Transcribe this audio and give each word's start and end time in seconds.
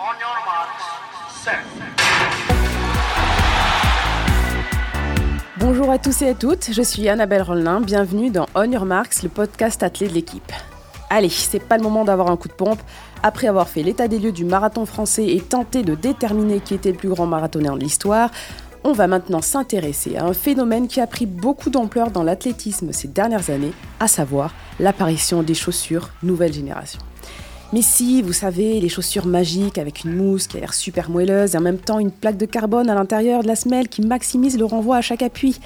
On 0.00 0.14
your 0.20 0.30
marks. 0.46 0.84
Bonjour 5.58 5.90
à 5.90 5.98
tous 5.98 6.22
et 6.22 6.28
à 6.28 6.34
toutes, 6.34 6.70
je 6.70 6.82
suis 6.82 7.08
Annabelle 7.08 7.42
Rollin, 7.42 7.80
bienvenue 7.80 8.30
dans 8.30 8.46
On 8.54 8.70
Your 8.70 8.84
Marks, 8.84 9.24
le 9.24 9.28
podcast 9.28 9.82
attelé 9.82 10.08
de 10.08 10.14
l'équipe. 10.14 10.52
Allez, 11.10 11.28
c'est 11.28 11.58
pas 11.58 11.76
le 11.76 11.82
moment 11.82 12.04
d'avoir 12.04 12.30
un 12.30 12.36
coup 12.36 12.46
de 12.46 12.52
pompe. 12.52 12.78
Après 13.24 13.48
avoir 13.48 13.66
fait 13.66 13.82
l'état 13.82 14.06
des 14.06 14.20
lieux 14.20 14.30
du 14.30 14.44
marathon 14.44 14.86
français 14.86 15.26
et 15.26 15.40
tenté 15.40 15.82
de 15.82 15.96
déterminer 15.96 16.60
qui 16.60 16.74
était 16.74 16.92
le 16.92 16.96
plus 16.96 17.08
grand 17.08 17.26
marathonien 17.26 17.74
de 17.74 17.80
l'histoire, 17.80 18.30
on 18.84 18.92
va 18.92 19.08
maintenant 19.08 19.42
s'intéresser 19.42 20.16
à 20.16 20.26
un 20.26 20.32
phénomène 20.32 20.86
qui 20.86 21.00
a 21.00 21.08
pris 21.08 21.26
beaucoup 21.26 21.70
d'ampleur 21.70 22.12
dans 22.12 22.22
l'athlétisme 22.22 22.92
ces 22.92 23.08
dernières 23.08 23.50
années, 23.50 23.72
à 23.98 24.06
savoir 24.06 24.54
l'apparition 24.78 25.42
des 25.42 25.54
chaussures 25.54 26.10
nouvelle 26.22 26.52
génération. 26.52 27.00
Mais 27.72 27.82
si, 27.82 28.22
vous 28.22 28.32
savez, 28.32 28.80
les 28.80 28.88
chaussures 28.88 29.26
magiques 29.26 29.76
avec 29.76 30.04
une 30.04 30.16
mousse 30.16 30.46
qui 30.46 30.56
a 30.56 30.60
l'air 30.60 30.72
super 30.72 31.10
moelleuse 31.10 31.54
et 31.54 31.58
en 31.58 31.60
même 31.60 31.78
temps 31.78 31.98
une 31.98 32.10
plaque 32.10 32.38
de 32.38 32.46
carbone 32.46 32.88
à 32.88 32.94
l'intérieur 32.94 33.42
de 33.42 33.48
la 33.48 33.56
semelle 33.56 33.88
qui 33.88 34.00
maximise 34.00 34.58
le 34.58 34.64
renvoi 34.64 34.96
à 34.96 35.02
chaque 35.02 35.22
appui. 35.22 35.60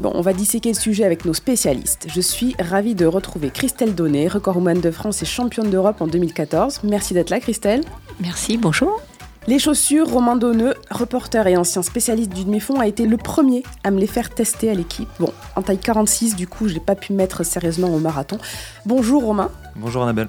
Bon, 0.00 0.10
on 0.14 0.22
va 0.22 0.32
disséquer 0.32 0.70
le 0.70 0.78
sujet 0.78 1.04
avec 1.04 1.24
nos 1.24 1.34
spécialistes. 1.34 2.06
Je 2.08 2.20
suis 2.20 2.56
ravie 2.58 2.94
de 2.94 3.06
retrouver 3.06 3.50
Christelle 3.50 3.94
Donnet, 3.94 4.26
recordwoman 4.26 4.80
de 4.80 4.90
France 4.90 5.22
et 5.22 5.26
championne 5.26 5.70
d'Europe 5.70 6.00
en 6.00 6.08
2014. 6.08 6.80
Merci 6.84 7.14
d'être 7.14 7.30
là, 7.30 7.38
Christelle. 7.38 7.82
Merci, 8.18 8.56
bonjour. 8.56 9.00
Les 9.46 9.58
chaussures, 9.58 10.08
Romain 10.10 10.36
Donneux, 10.36 10.74
reporter 10.90 11.46
et 11.46 11.56
ancien 11.56 11.82
spécialiste 11.82 12.32
du 12.32 12.44
demi-fond, 12.44 12.80
a 12.80 12.86
été 12.86 13.06
le 13.06 13.16
premier 13.16 13.62
à 13.84 13.90
me 13.90 14.00
les 14.00 14.06
faire 14.06 14.30
tester 14.30 14.70
à 14.70 14.74
l'équipe. 14.74 15.08
Bon, 15.18 15.32
en 15.54 15.62
taille 15.62 15.78
46, 15.78 16.34
du 16.34 16.46
coup, 16.46 16.66
je 16.66 16.74
n'ai 16.74 16.80
pas 16.80 16.94
pu 16.94 17.12
mettre 17.12 17.44
sérieusement 17.44 17.88
au 17.88 17.98
marathon. 17.98 18.38
Bonjour 18.86 19.22
Romain. 19.22 19.50
Bonjour 19.76 20.02
Annabelle. 20.02 20.28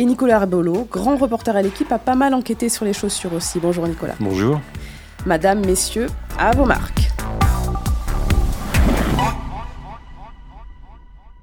Et 0.00 0.04
Nicolas 0.06 0.36
Arbolo, 0.36 0.88
grand 0.90 1.18
reporter 1.18 1.54
à 1.54 1.60
l'équipe, 1.60 1.92
a 1.92 1.98
pas 1.98 2.14
mal 2.14 2.32
enquêté 2.32 2.70
sur 2.70 2.86
les 2.86 2.94
chaussures 2.94 3.34
aussi. 3.34 3.58
Bonjour 3.60 3.86
Nicolas. 3.86 4.14
Bonjour. 4.18 4.58
Madame, 5.26 5.60
messieurs, 5.66 6.06
à 6.38 6.52
vos 6.52 6.64
marques. 6.64 7.10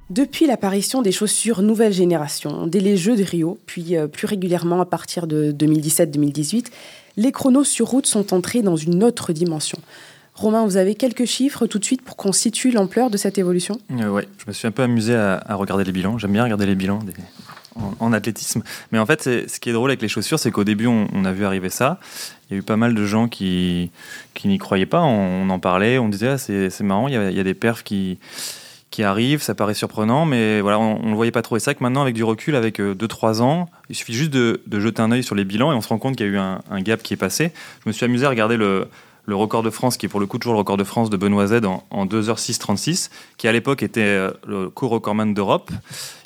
Depuis 0.10 0.48
l'apparition 0.48 1.04
des 1.04 1.12
chaussures 1.12 1.62
nouvelle 1.62 1.94
génération, 1.94 2.66
dès 2.66 2.80
les 2.80 2.98
Jeux 2.98 3.16
de 3.16 3.22
Rio, 3.22 3.60
puis 3.68 3.96
euh, 3.96 4.08
plus 4.08 4.26
régulièrement 4.26 4.82
à 4.82 4.86
partir 4.88 5.28
de 5.28 5.52
2017-2018, 5.52 6.66
les 7.18 7.32
chronos 7.32 7.64
sur 7.64 7.86
route 7.86 8.08
sont 8.08 8.34
entrés 8.34 8.64
dans 8.64 8.76
une 8.76 9.04
autre 9.04 9.34
dimension. 9.34 9.78
Romain, 10.34 10.66
vous 10.66 10.78
avez 10.78 10.96
quelques 10.96 11.26
chiffres 11.26 11.68
tout 11.68 11.78
de 11.78 11.86
suite 11.86 12.02
pour 12.02 12.16
qu'on 12.16 12.32
situe 12.32 12.72
l'ampleur 12.72 13.12
de 13.12 13.18
cette 13.18 13.38
évolution? 13.38 13.78
Euh, 14.00 14.10
ouais, 14.10 14.28
je 14.40 14.46
me 14.48 14.54
suis 14.54 14.68
un 14.68 14.72
peu 14.72 14.82
amusé 14.82 15.14
à, 15.14 15.44
à 15.46 15.54
regarder 15.54 15.84
les 15.84 15.92
bilans. 15.92 16.18
J'aime 16.18 16.32
bien 16.32 16.44
regarder 16.44 16.66
les 16.66 16.76
bilans 16.76 17.00
des- 17.04 17.14
en, 18.00 18.14
athlétisme. 18.14 18.64
Mais 18.92 19.00
en 19.00 19.06
fait, 19.06 19.24
ce 19.24 19.60
qui 19.60 19.70
est 19.70 19.74
drôle 19.74 19.90
avec 19.90 20.02
les 20.02 20.08
chaussures, 20.08 20.40
c'est 20.40 20.52
qu'au 20.52 20.64
début, 20.64 20.88
on, 20.88 21.26
a 21.26 21.32
vu 21.32 21.46
arriver 21.46 21.70
ça. 21.70 22.00
Il 22.50 22.54
y 22.54 22.56
a 22.56 22.60
eu 22.60 22.64
pas 22.64 22.78
mal 22.78 22.94
de 22.94 23.06
gens 23.06 23.28
qui, 23.28 23.92
qui 24.34 24.48
n'y 24.48 24.58
croyaient 24.58 24.86
pas. 24.86 25.02
On, 25.02 25.50
en 25.50 25.60
parlait, 25.60 25.98
on 25.98 26.10
disait 26.10 26.30
ah, 26.30 26.38
c'est 26.38 26.82
marrant, 26.82 27.08
il 27.08 27.14
y, 27.14 27.40
a, 27.40 27.44
des 27.44 27.54
perfs 27.54 27.84
qui, 27.84 28.20
qui 28.92 29.04
arrivent, 29.04 29.42
ça 29.42 29.56
paraît 29.56 29.74
surprenant, 29.74 30.26
mais 30.26 30.62
voilà, 30.62 30.80
on 30.80 31.10
ne 31.10 31.16
voyait 31.16 31.32
pas 31.32 31.42
trop. 31.42 31.58
Et 31.58 31.60
c'est 31.60 31.72
vrai 31.72 31.76
que 31.76 31.84
maintenant, 31.84 32.02
avec 32.02 32.16
du 32.16 32.24
recul, 32.24 32.56
avec 32.56 32.80
2-3 32.80 33.42
ans, 33.42 33.70
il 33.90 33.96
suffit 33.96 34.14
juste 34.14 34.32
de, 34.32 34.62
de 34.68 34.80
jeter 34.80 35.02
un 35.02 35.12
œil 35.12 35.24
sur 35.24 35.36
les 35.36 35.46
bilans 35.46 35.72
et 35.72 35.76
on 35.76 35.82
se 35.82 35.90
rend 35.90 35.98
compte 35.98 36.16
qu'il 36.16 36.26
y 36.26 36.30
a 36.30 36.32
eu 36.34 36.38
un, 36.38 36.62
un 36.70 36.82
gap 36.82 37.04
qui 37.04 37.14
est 37.14 37.18
passé. 37.18 37.52
Je 37.84 37.90
me 37.90 37.94
suis 37.94 38.06
amusé 38.06 38.26
à 38.26 38.30
regarder 38.30 38.58
le, 38.58 38.88
le 39.28 39.36
record 39.36 39.62
de 39.62 39.70
France, 39.70 39.98
qui 39.98 40.08
est 40.08 40.10
pour 40.10 40.22
le 40.22 40.26
coup 40.26 40.40
toujours 40.40 40.54
le 40.54 40.60
record 40.60 40.78
de 40.78 40.84
France 40.84 41.10
de 41.10 41.18
Benoît 41.18 41.48
Z 41.48 41.66
en, 41.66 41.84
en 41.92 42.06
2h6-36, 42.06 43.12
qui 43.38 43.48
à 43.48 43.52
l'époque 43.52 43.84
était 43.84 44.02
euh, 44.02 44.32
le 44.48 44.70
co-recordman 44.70 45.34
d'Europe. 45.34 45.70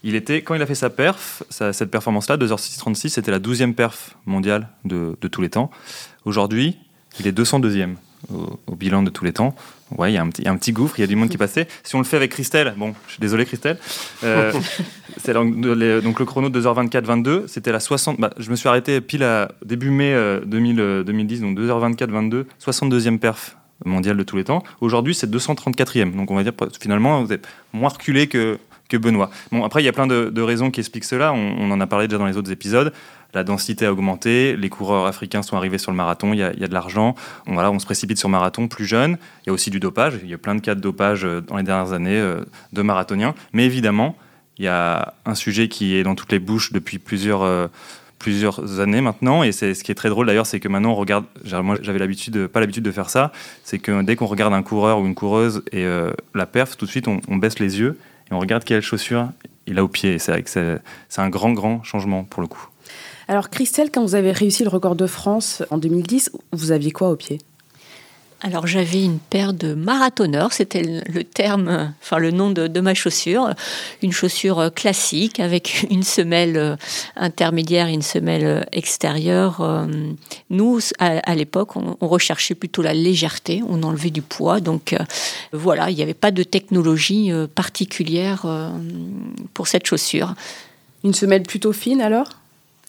Il 0.03 0.15
était, 0.15 0.43
quand 0.43 0.53
il 0.55 0.61
a 0.61 0.65
fait 0.67 0.75
sa 0.75 0.89
perf, 0.89 1.43
cette 1.49 1.91
performance-là, 1.91 2.37
2h6-36, 2.37 3.09
c'était 3.09 3.31
la 3.31 3.39
12e 3.39 3.73
perf 3.73 4.15
mondiale 4.25 4.69
de, 4.85 5.17
de 5.19 5.27
tous 5.27 5.41
les 5.41 5.49
temps. 5.49 5.71
Aujourd'hui, 6.25 6.77
il 7.19 7.27
est 7.27 7.37
202e 7.37 7.95
au, 8.33 8.59
au 8.67 8.75
bilan 8.75 9.03
de 9.03 9.09
tous 9.09 9.23
les 9.25 9.33
temps. 9.33 9.55
Ouais, 9.97 10.11
il 10.11 10.15
y, 10.15 10.17
a 10.17 10.21
un 10.21 10.29
petit- 10.29 10.41
il 10.41 10.45
y 10.45 10.47
a 10.47 10.51
un 10.51 10.57
petit 10.57 10.71
gouffre, 10.71 10.97
il 10.99 11.01
y 11.01 11.03
a 11.03 11.07
du 11.07 11.15
monde 11.15 11.29
qui 11.29 11.37
passé. 11.37 11.67
Si 11.83 11.95
on 11.95 11.99
le 11.99 12.05
fait 12.05 12.15
avec 12.17 12.31
Christelle, 12.31 12.73
bon, 12.77 12.93
je 13.07 13.13
suis 13.13 13.19
désolé 13.19 13.45
Christelle, 13.45 13.77
euh, 14.23 14.53
c'est 15.17 15.33
donc, 15.33 15.53
le 15.57 16.23
chrono 16.25 16.49
de 16.49 16.61
2h24-22, 16.61 17.47
c'était 17.47 17.71
la 17.71 17.79
60. 17.79 18.19
bah, 18.19 18.29
je 18.37 18.49
me 18.51 18.55
suis 18.55 18.69
arrêté 18.69 19.01
pile 19.01 19.23
à 19.23 19.51
début 19.65 19.89
mai 19.89 20.13
euh, 20.13 20.39
2000, 20.45 20.79
euh, 20.79 21.03
2010, 21.03 21.41
donc 21.41 21.57
2h24-22, 21.59 22.45
62e 22.63 23.17
perf 23.19 23.57
mondiale 23.85 24.15
de 24.17 24.23
tous 24.23 24.37
les 24.37 24.43
temps. 24.43 24.63
Aujourd'hui, 24.79 25.15
c'est 25.15 25.29
234e. 25.29 26.15
Donc 26.15 26.31
on 26.31 26.35
va 26.35 26.43
dire 26.43 26.53
finalement, 26.79 27.23
vous 27.23 27.33
êtes 27.33 27.47
moins 27.73 27.89
reculé 27.89 28.27
que, 28.27 28.59
que 28.89 28.97
Benoît. 28.97 29.29
Bon, 29.51 29.63
après, 29.65 29.81
il 29.81 29.85
y 29.85 29.89
a 29.89 29.93
plein 29.93 30.07
de, 30.07 30.29
de 30.29 30.41
raisons 30.41 30.69
qui 30.71 30.79
expliquent 30.79 31.03
cela. 31.05 31.33
On, 31.33 31.55
on 31.59 31.71
en 31.71 31.81
a 31.81 31.87
parlé 31.87 32.07
déjà 32.07 32.17
dans 32.19 32.27
les 32.27 32.37
autres 32.37 32.51
épisodes. 32.51 32.93
La 33.33 33.43
densité 33.43 33.85
a 33.85 33.91
augmenté, 33.91 34.55
les 34.57 34.69
coureurs 34.69 35.05
africains 35.05 35.41
sont 35.41 35.55
arrivés 35.55 35.77
sur 35.77 35.91
le 35.91 35.97
marathon, 35.97 36.33
il 36.33 36.39
y 36.39 36.43
a, 36.43 36.51
de 36.51 36.73
l'argent. 36.73 37.15
On, 37.47 37.79
se 37.79 37.85
précipite 37.85 38.17
sur 38.17 38.29
marathon 38.29 38.67
plus 38.67 38.85
jeune. 38.85 39.17
Il 39.43 39.47
y 39.47 39.49
a 39.49 39.53
aussi 39.53 39.69
du 39.69 39.79
dopage. 39.79 40.19
Il 40.23 40.29
y 40.29 40.33
a 40.33 40.37
plein 40.37 40.55
de 40.55 40.61
cas 40.61 40.75
de 40.75 40.81
dopage 40.81 41.23
euh, 41.23 41.41
dans 41.41 41.57
les 41.57 41.63
dernières 41.63 41.93
années 41.93 42.17
euh, 42.17 42.41
de 42.73 42.81
marathoniens. 42.81 43.33
Mais 43.53 43.65
évidemment, 43.65 44.15
il 44.57 44.65
y 44.65 44.67
a 44.67 45.13
un 45.25 45.35
sujet 45.35 45.69
qui 45.69 45.95
est 45.95 46.03
dans 46.03 46.15
toutes 46.15 46.31
les 46.31 46.39
bouches 46.39 46.73
depuis 46.73 46.99
plusieurs, 46.99 47.43
euh, 47.43 47.67
années 48.79 49.01
maintenant. 49.01 49.43
Et 49.43 49.51
c'est 49.51 49.73
ce 49.73 49.83
qui 49.83 49.91
est 49.91 49.95
très 49.95 50.09
drôle 50.09 50.27
d'ailleurs, 50.27 50.45
c'est 50.45 50.59
que 50.59 50.67
maintenant 50.67 50.91
on 50.91 50.95
regarde. 50.95 51.25
Moi, 51.63 51.77
j'avais 51.81 51.99
l'habitude, 51.99 52.47
pas 52.47 52.59
l'habitude 52.59 52.83
de 52.83 52.91
faire 52.91 53.09
ça. 53.09 53.31
C'est 53.63 53.79
que 53.79 54.01
dès 54.03 54.15
qu'on 54.15 54.27
regarde 54.27 54.53
un 54.53 54.61
coureur 54.61 54.99
ou 54.99 55.05
une 55.05 55.15
coureuse 55.15 55.63
et 55.71 55.87
la 56.35 56.45
perf, 56.45 56.77
tout 56.77 56.85
de 56.85 56.91
suite 56.91 57.07
on, 57.07 57.37
baisse 57.37 57.57
les 57.57 57.79
yeux 57.79 57.97
et 58.29 58.33
on 58.35 58.39
regarde 58.39 58.63
quelle 58.63 58.83
chaussure 58.83 59.29
il 59.65 59.79
a 59.79 59.83
au 59.83 59.87
pied. 59.87 60.19
C'est 60.19 60.33
vrai 60.33 60.43
que 60.43 60.49
c'est 60.51 61.21
un 61.21 61.29
grand, 61.29 61.53
grand 61.53 61.81
changement 61.81 62.23
pour 62.23 62.43
le 62.43 62.47
coup. 62.47 62.67
Alors 63.27 63.49
Christelle, 63.49 63.91
quand 63.91 64.03
vous 64.03 64.15
avez 64.15 64.31
réussi 64.31 64.63
le 64.63 64.69
record 64.69 64.95
de 64.95 65.07
France 65.07 65.63
en 65.69 65.77
2010, 65.77 66.31
vous 66.51 66.71
aviez 66.71 66.91
quoi 66.91 67.09
au 67.09 67.15
pied? 67.15 67.39
Alors 68.43 68.65
j'avais 68.65 69.03
une 69.03 69.19
paire 69.19 69.53
de 69.53 69.75
marathonneurs, 69.75 70.51
c'était 70.51 70.81
le 70.81 71.23
terme, 71.23 71.93
enfin 72.01 72.17
le 72.17 72.31
nom 72.31 72.49
de, 72.49 72.65
de 72.65 72.79
ma 72.81 72.95
chaussure, 72.95 73.53
une 74.01 74.11
chaussure 74.11 74.57
euh, 74.59 74.69
classique 74.71 75.39
avec 75.39 75.85
une 75.91 76.01
semelle 76.01 76.57
euh, 76.57 76.75
intermédiaire 77.15 77.87
et 77.87 77.93
une 77.93 78.01
semelle 78.01 78.45
euh, 78.45 78.61
extérieure. 78.71 79.87
Nous, 80.49 80.79
à, 80.97 81.19
à 81.19 81.35
l'époque, 81.35 81.75
on, 81.75 81.97
on 82.01 82.07
recherchait 82.07 82.55
plutôt 82.55 82.81
la 82.81 82.95
légèreté, 82.95 83.61
on 83.69 83.83
enlevait 83.83 84.09
du 84.09 84.23
poids, 84.23 84.59
donc 84.59 84.93
euh, 84.93 84.97
voilà, 85.53 85.91
il 85.91 85.95
n'y 85.95 86.01
avait 86.03 86.15
pas 86.15 86.31
de 86.31 86.41
technologie 86.41 87.31
particulière 87.53 88.45
pour 89.53 89.67
cette 89.67 89.85
chaussure. 89.85 90.33
Une 91.03 91.13
semelle 91.13 91.43
plutôt 91.43 91.73
fine 91.73 92.01
alors? 92.01 92.40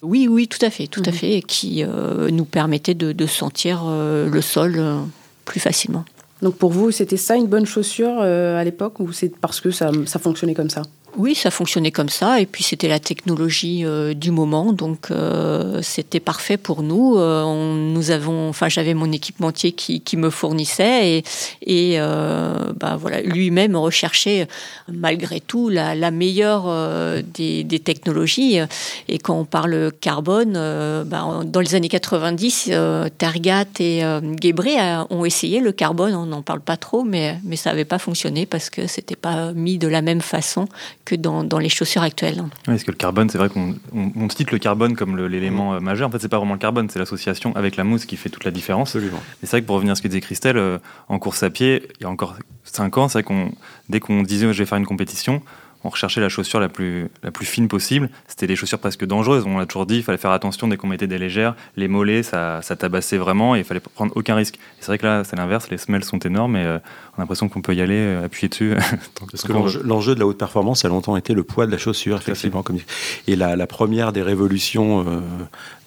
Oui, 0.03 0.27
oui, 0.29 0.49
tout 0.49 0.59
à 0.65 0.71
fait, 0.71 0.89
tout 0.89 1.03
à 1.07 1.11
Mhm. 1.11 1.17
fait, 1.17 1.33
et 1.39 1.43
qui 1.43 1.85
euh, 1.85 2.31
nous 2.31 2.45
permettait 2.45 2.95
de, 2.95 3.13
de 3.13 3.27
sentir 3.27 3.83
euh, 3.87 4.29
le 4.29 4.41
sol 4.41 4.75
euh, 4.77 4.99
plus 5.45 5.61
facilement. 5.61 6.05
Donc 6.43 6.57
pour 6.57 6.73
vous, 6.73 6.91
c'était 6.91 7.17
ça 7.17 7.37
une 7.37 7.47
bonne 7.47 7.67
chaussure 7.67 8.21
à 8.21 8.65
l'époque 8.65 8.99
ou 8.99 9.13
c'est 9.13 9.29
parce 9.37 9.61
que 9.61 9.71
ça, 9.71 9.93
ça 10.07 10.19
fonctionnait 10.19 10.55
comme 10.55 10.71
ça? 10.71 10.83
Oui, 11.19 11.35
ça 11.35 11.51
fonctionnait 11.51 11.91
comme 11.91 12.09
ça, 12.09 12.41
et 12.41 12.47
puis 12.47 12.65
c'était 12.65 12.89
la 12.89 12.99
technologie 12.99 13.85
euh, 13.85 14.15
du 14.15 14.31
moment, 14.31 14.73
donc 14.73 15.11
euh, 15.11 15.83
c'était 15.83 16.21
parfait 16.21 16.57
pour 16.57 16.83
nous. 16.83 17.19
Euh, 17.19 17.45
nous 17.77 18.11
avons, 18.11 18.49
enfin, 18.49 18.71
j'avais 18.71 18.95
mon 18.95 19.13
équipementier 19.13 19.73
qui, 19.73 20.17
me 20.17 20.31
fournissait, 20.31 21.19
et, 21.19 21.95
et 21.95 21.99
bah, 22.79 22.97
voilà, 22.99 23.21
lui-même 23.21 23.77
recherchait 23.77 24.47
malgré 24.89 25.41
tout 25.41 25.69
la, 25.69 26.11
meilleure 26.11 26.65
des, 27.23 27.81
technologies. 27.85 28.59
Et 29.09 29.19
quand 29.19 29.39
on 29.39 29.45
parle 29.45 29.91
carbone, 30.01 30.53
bah, 31.07 31.41
dans 31.45 31.61
les 31.61 31.75
années 31.75 31.89
90, 31.89 32.69
euh, 32.71 33.09
Tergat 33.19 33.65
et 33.81 34.03
Guébré 34.23 34.77
ont 35.11 35.25
essayé 35.25 35.61
le 35.61 35.73
carbone. 35.73 36.15
On 36.15 36.27
n'en 36.27 36.43
parle 36.43 36.61
pas 36.61 36.77
trop, 36.77 37.05
mais, 37.05 37.39
mais 37.45 37.57
ça 37.57 37.71
n'avait 37.71 37.85
pas 37.85 37.99
fonctionné 37.99 38.47
parce 38.47 38.71
que 38.71 38.87
c'était 38.87 39.17
pas 39.17 39.53
mis 39.53 39.79
de 39.79 39.89
la 39.89 40.03
même 40.03 40.21
façon 40.21 40.69
que 41.05 41.15
dans, 41.15 41.45
dans 41.45 41.59
les 41.59 41.69
chaussures 41.69 42.03
actuelles. 42.03 42.41
Oui, 42.41 42.49
parce 42.67 42.85
que 42.85 42.91
le 42.91 42.97
carbone, 42.97 43.29
c'est 43.29 43.39
vrai 43.39 43.49
qu'on 43.49 43.75
on, 43.95 44.13
on 44.17 44.29
cite 44.29 44.51
le 44.51 44.59
carbone 44.59 44.95
comme 44.95 45.17
l'élément 45.27 45.75
euh, 45.75 45.81
majeur. 45.81 46.09
En 46.09 46.11
fait, 46.11 46.19
c'est 46.21 46.29
pas 46.29 46.39
vraiment 46.39 46.55
le 46.55 46.61
carbone, 46.61 46.89
c'est 46.91 46.99
l'association 46.99 47.55
avec 47.57 47.77
la 47.77 47.85
mousse 47.85 48.07
qui 48.07 48.17
fait 48.17 48.29
toute 48.29 48.45
la 48.45 48.51
différence. 48.51 48.95
Absolument. 48.95 49.23
Et 49.43 49.47
c'est 49.47 49.51
vrai 49.51 49.63
que 49.63 49.67
pour 49.67 49.77
revenir 49.77 49.93
à 49.93 49.95
ce 49.97 50.03
que 50.03 50.09
disait 50.09 50.21
Christelle, 50.21 50.57
euh, 50.57 50.79
en 51.09 51.19
course 51.19 51.43
à 51.43 51.51
pied, 51.51 51.89
il 51.99 52.05
y 52.05 52.07
a 52.07 52.11
encore 52.11 52.37
5 52.65 52.99
ans, 52.99 53.09
c'est 53.09 53.19
vrai 53.19 53.23
qu'on 53.25 53.53
dès 53.89 54.01
qu'on 54.01 54.23
disait 54.23 54.53
je 54.53 54.59
vais 54.59 54.67
faire 54.67 54.79
une 54.79 54.87
compétition, 54.87 55.43
on 55.85 55.89
recherchait 55.89 56.21
la 56.21 56.29
chaussure 56.29 56.61
la 56.61 56.69
plus, 56.69 57.09
la 57.23 57.31
plus 57.31 57.47
fine 57.47 57.69
possible. 57.69 58.09
C'était 58.29 58.47
des 58.47 58.57
chaussures 58.57 58.79
presque 58.79 59.05
dangereuses. 59.05 59.45
On 59.47 59.59
l'a 59.59 59.67
toujours 59.67 59.87
dit, 59.87 59.97
il 59.97 60.03
fallait 60.03 60.19
faire 60.19 60.31
attention 60.31 60.69
dès 60.69 60.77
qu'on 60.77 60.87
mettait 60.87 61.07
des 61.07 61.19
légères. 61.19 61.55
Les 61.77 61.89
mollets, 61.89 62.23
ça, 62.23 62.61
ça 62.63 62.77
tabassait 62.77 63.17
vraiment 63.19 63.57
et 63.57 63.61
il 63.61 63.65
fallait 63.65 63.81
prendre 63.81 64.13
aucun 64.17 64.35
risque. 64.35 64.59
C'est 64.81 64.87
vrai 64.87 64.99
que 64.99 65.07
là, 65.07 65.25
c'est 65.25 65.37
l'inverse. 65.37 65.69
Les 65.71 65.79
semelles 65.79 66.05
sont 66.05 66.19
énormes 66.21 66.57
et 66.57 66.65
euh, 66.65 66.79
on 67.15 67.19
a 67.19 67.23
l'impression 67.23 67.49
qu'on 67.49 67.63
peut 67.63 67.75
y 67.75 67.81
aller, 67.81 67.97
euh, 67.99 68.25
appuyer 68.27 68.49
dessus. 68.49 68.75
Parce 69.31 69.43
que 69.43 69.53
l'enjeu- 69.53 70.15
de 70.15 70.21
la 70.21 70.27
haute 70.27 70.39
performance 70.39 70.85
a 70.85 70.89
longtemps 70.89 71.17
été 71.17 71.33
le 71.35 71.43
poids 71.43 71.67
de 71.67 71.73
la 71.73 71.79
chaussure, 71.79 72.17
effectivement. 72.19 72.63
Comme... 72.63 72.79
Et 73.27 73.37
la, 73.37 73.57
la 73.57 73.67
première 73.67 74.13
des 74.13 74.23
révolutions 74.23 75.05
euh, 75.09 75.21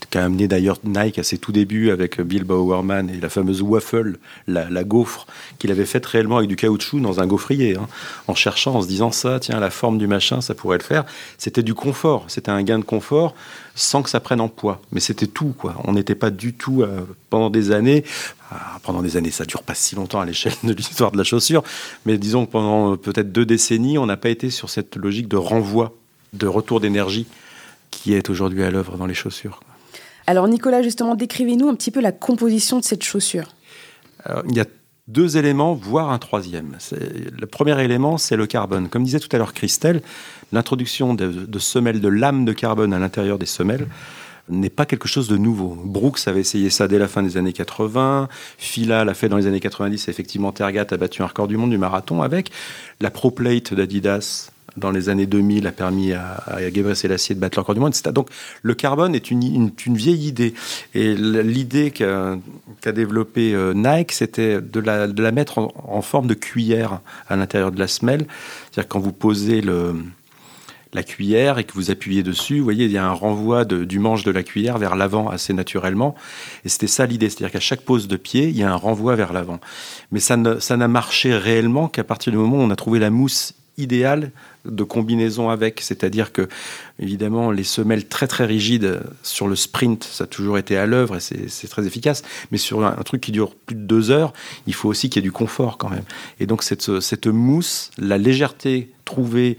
qu'a 0.09 0.23
amené 0.23 0.47
d'ailleurs 0.47 0.77
Nike 0.83 1.19
à 1.19 1.23
ses 1.23 1.37
tout 1.37 1.51
débuts 1.51 1.89
avec 1.91 2.21
Bill 2.21 2.43
Bowerman 2.43 3.09
et 3.09 3.19
la 3.19 3.29
fameuse 3.29 3.61
waffle, 3.61 4.17
la, 4.47 4.69
la 4.69 4.83
gaufre, 4.83 5.25
qu'il 5.59 5.71
avait 5.71 5.85
faite 5.85 6.05
réellement 6.05 6.37
avec 6.37 6.49
du 6.49 6.55
caoutchouc 6.55 6.99
dans 6.99 7.19
un 7.19 7.27
gaufrier, 7.27 7.75
hein, 7.77 7.87
en 8.27 8.35
cherchant, 8.35 8.75
en 8.75 8.81
se 8.81 8.87
disant 8.87 9.11
ça, 9.11 9.39
tiens, 9.39 9.59
la 9.59 9.69
forme 9.69 9.84
forme 9.85 9.99
du 9.99 10.07
machin, 10.07 10.41
ça 10.41 10.55
pourrait 10.55 10.79
le 10.79 10.83
faire. 10.83 11.05
C'était 11.37 11.61
du 11.61 11.75
confort, 11.75 12.25
c'était 12.27 12.49
un 12.49 12.63
gain 12.63 12.79
de 12.79 12.83
confort 12.83 13.35
sans 13.75 14.01
que 14.01 14.09
ça 14.09 14.19
prenne 14.19 14.41
en 14.41 14.47
poids. 14.47 14.81
Mais 14.91 14.99
c'était 14.99 15.27
tout, 15.27 15.53
quoi. 15.55 15.75
On 15.83 15.93
n'était 15.93 16.15
pas 16.15 16.31
du 16.31 16.53
tout 16.53 16.81
euh, 16.81 17.01
pendant 17.29 17.51
des 17.51 17.71
années. 17.71 18.03
Ah, 18.49 18.79
pendant 18.81 19.03
des 19.03 19.15
années, 19.15 19.29
ça 19.29 19.45
dure 19.45 19.61
pas 19.61 19.75
si 19.75 19.93
longtemps 19.93 20.19
à 20.19 20.25
l'échelle 20.25 20.55
de 20.63 20.73
l'histoire 20.73 21.11
de 21.11 21.17
la 21.19 21.23
chaussure, 21.23 21.63
mais 22.07 22.17
disons 22.17 22.47
que 22.47 22.51
pendant 22.51 22.93
euh, 22.93 22.95
peut-être 22.95 23.31
deux 23.31 23.45
décennies, 23.45 23.99
on 23.99 24.07
n'a 24.07 24.17
pas 24.17 24.29
été 24.29 24.49
sur 24.49 24.71
cette 24.71 24.95
logique 24.95 25.27
de 25.27 25.37
renvoi, 25.37 25.93
de 26.33 26.47
retour 26.47 26.79
d'énergie 26.79 27.27
qui 27.91 28.15
est 28.15 28.31
aujourd'hui 28.31 28.63
à 28.63 28.71
l'œuvre 28.71 28.97
dans 28.97 29.05
les 29.05 29.13
chaussures. 29.13 29.59
Alors 30.25 30.47
Nicolas, 30.47 30.81
justement, 30.81 31.13
décrivez-nous 31.13 31.69
un 31.69 31.75
petit 31.75 31.91
peu 31.91 32.01
la 32.01 32.11
composition 32.11 32.79
de 32.79 32.83
cette 32.83 33.03
chaussure. 33.03 33.49
il 34.49 34.55
y 34.55 34.59
a 34.59 34.65
deux 35.07 35.37
éléments, 35.37 35.73
voire 35.73 36.09
un 36.09 36.17
troisième. 36.17 36.77
Le 36.91 37.45
premier 37.45 37.79
élément, 37.83 38.17
c'est 38.17 38.35
le 38.35 38.47
carbone. 38.47 38.89
Comme 38.89 39.03
disait 39.03 39.19
tout 39.19 39.29
à 39.33 39.37
l'heure 39.37 39.53
Christelle, 39.53 40.01
l'introduction 40.51 41.13
de, 41.13 41.59
semelles, 41.59 42.01
de 42.01 42.07
lames 42.07 42.45
de 42.45 42.53
carbone 42.53 42.93
à 42.93 42.99
l'intérieur 42.99 43.37
des 43.37 43.45
semelles 43.45 43.87
n'est 44.47 44.69
pas 44.69 44.85
quelque 44.85 45.07
chose 45.07 45.27
de 45.27 45.37
nouveau. 45.37 45.75
Brooks 45.83 46.27
avait 46.27 46.41
essayé 46.41 46.69
ça 46.69 46.87
dès 46.87 46.99
la 46.99 47.07
fin 47.07 47.23
des 47.23 47.37
années 47.37 47.53
80, 47.53 48.29
Fila 48.59 49.03
l'a 49.03 49.13
fait 49.15 49.27
dans 49.27 49.37
les 49.37 49.47
années 49.47 49.59
90, 49.59 50.07
effectivement 50.07 50.51
Tergat 50.51 50.85
a 50.91 50.97
battu 50.97 51.23
un 51.23 51.25
record 51.25 51.47
du 51.47 51.57
monde 51.57 51.71
du 51.71 51.79
marathon 51.79 52.21
avec, 52.21 52.51
la 53.01 53.09
ProPlate 53.09 53.73
d'Adidas 53.73 54.51
dans 54.77 54.91
les 54.91 55.09
années 55.09 55.25
2000 55.25 55.67
a 55.67 55.71
permis 55.71 56.13
à, 56.13 56.43
à 56.47 56.95
Selassie 56.95 57.35
de 57.35 57.39
battre 57.39 57.63
le 57.67 57.73
du 57.73 57.79
monde, 57.79 57.93
etc. 57.93 58.11
Donc 58.13 58.29
le 58.61 58.73
carbone 58.73 59.15
est 59.15 59.31
une, 59.31 59.71
vieille 59.87 60.27
idée. 60.27 60.53
Et 60.93 61.15
l'idée 61.15 61.91
qu'a 61.91 62.37
qu 62.81 62.93
développée 62.93 63.53
euh, 63.53 63.73
Nike, 63.73 64.11
c'était 64.11 64.61
de 64.61 64.79
la, 64.79 65.31
mettre 65.31 65.59
en, 65.59 66.01
forme 66.01 66.27
de 66.27 66.33
cuillère 66.33 66.99
à 67.27 67.35
l'intérieur 67.35 67.71
de 67.71 67.79
la 67.79 67.87
semelle. 67.87 68.25
C'est-à-dire 68.71 68.87
quand 68.87 68.99
vous 68.99 69.13
posez 69.13 69.61
la 70.93 71.03
cuillère 71.03 71.57
et 71.57 71.63
que 71.63 71.73
vous 71.73 71.91
appuyez 71.91 72.23
dessus, 72.23 72.59
vous 72.59 72.63
voyez, 72.63 72.85
il 72.85 72.91
y 72.91 72.97
a 72.97 73.05
un 73.05 73.13
renvoi 73.13 73.65
du 73.65 73.99
manche 73.99 74.23
de 74.23 74.31
la 74.31 74.43
cuillère 74.43 74.77
vers 74.77 74.95
l'avant 74.95 75.29
assez 75.29 75.53
naturellement. 75.53 76.15
Et 76.63 76.69
c'était 76.69 76.87
ça 76.87 77.05
l'idée, 77.05 77.29
c'est-à-dire 77.29 77.51
qu'à 77.51 77.59
chaque 77.59 77.81
pose 77.81 78.07
de 78.07 78.17
pied, 78.17 78.47
il 78.47 78.57
y 78.57 78.63
a 78.63 78.71
un 78.71 78.75
renvoi 78.75 79.15
vers 79.15 79.33
l'avant. 79.33 79.59
Mais 80.11 80.19
ça 80.19 80.37
n'a 80.37 80.87
marché 80.87 81.35
réellement 81.35 81.87
qu'à 81.87 82.03
partir 82.03 82.31
du 82.31 82.37
moment 82.37 82.57
où 82.57 82.61
on 82.61 82.71
a 82.71 82.75
trouvé 82.75 82.99
la 82.99 83.09
mousse 83.09 83.53
idéale 83.77 84.31
de 84.65 84.83
combinaison 84.83 85.49
avec, 85.49 85.81
c'est-à-dire 85.81 86.31
que 86.31 86.47
évidemment 86.99 87.51
les 87.51 87.63
semelles 87.63 88.07
très 88.07 88.27
très 88.27 88.45
rigides 88.45 89.01
sur 89.23 89.47
le 89.47 89.55
sprint, 89.55 90.03
ça 90.03 90.25
a 90.25 90.27
toujours 90.27 90.57
été 90.57 90.77
à 90.77 90.85
l'œuvre 90.85 91.17
et 91.17 91.19
c'est 91.19 91.67
très 91.67 91.85
efficace, 91.85 92.23
mais 92.51 92.57
sur 92.57 92.85
un, 92.85 92.91
truc 93.03 93.21
qui 93.21 93.31
dure 93.31 93.55
plus 93.55 93.75
de 93.75 93.81
deux 93.81 94.11
heures, 94.11 94.33
il 94.67 94.73
faut 94.73 94.89
aussi 94.89 95.09
qu'il 95.09 95.21
y 95.21 95.25
ait 95.25 95.29
du 95.29 95.31
confort 95.31 95.77
quand 95.77 95.89
même. 95.89 96.03
Et 96.39 96.45
donc 96.45 96.63
cette, 96.63 97.27
mousse, 97.27 97.91
la 97.97 98.17
légèreté 98.17 98.91
trouvée 99.05 99.57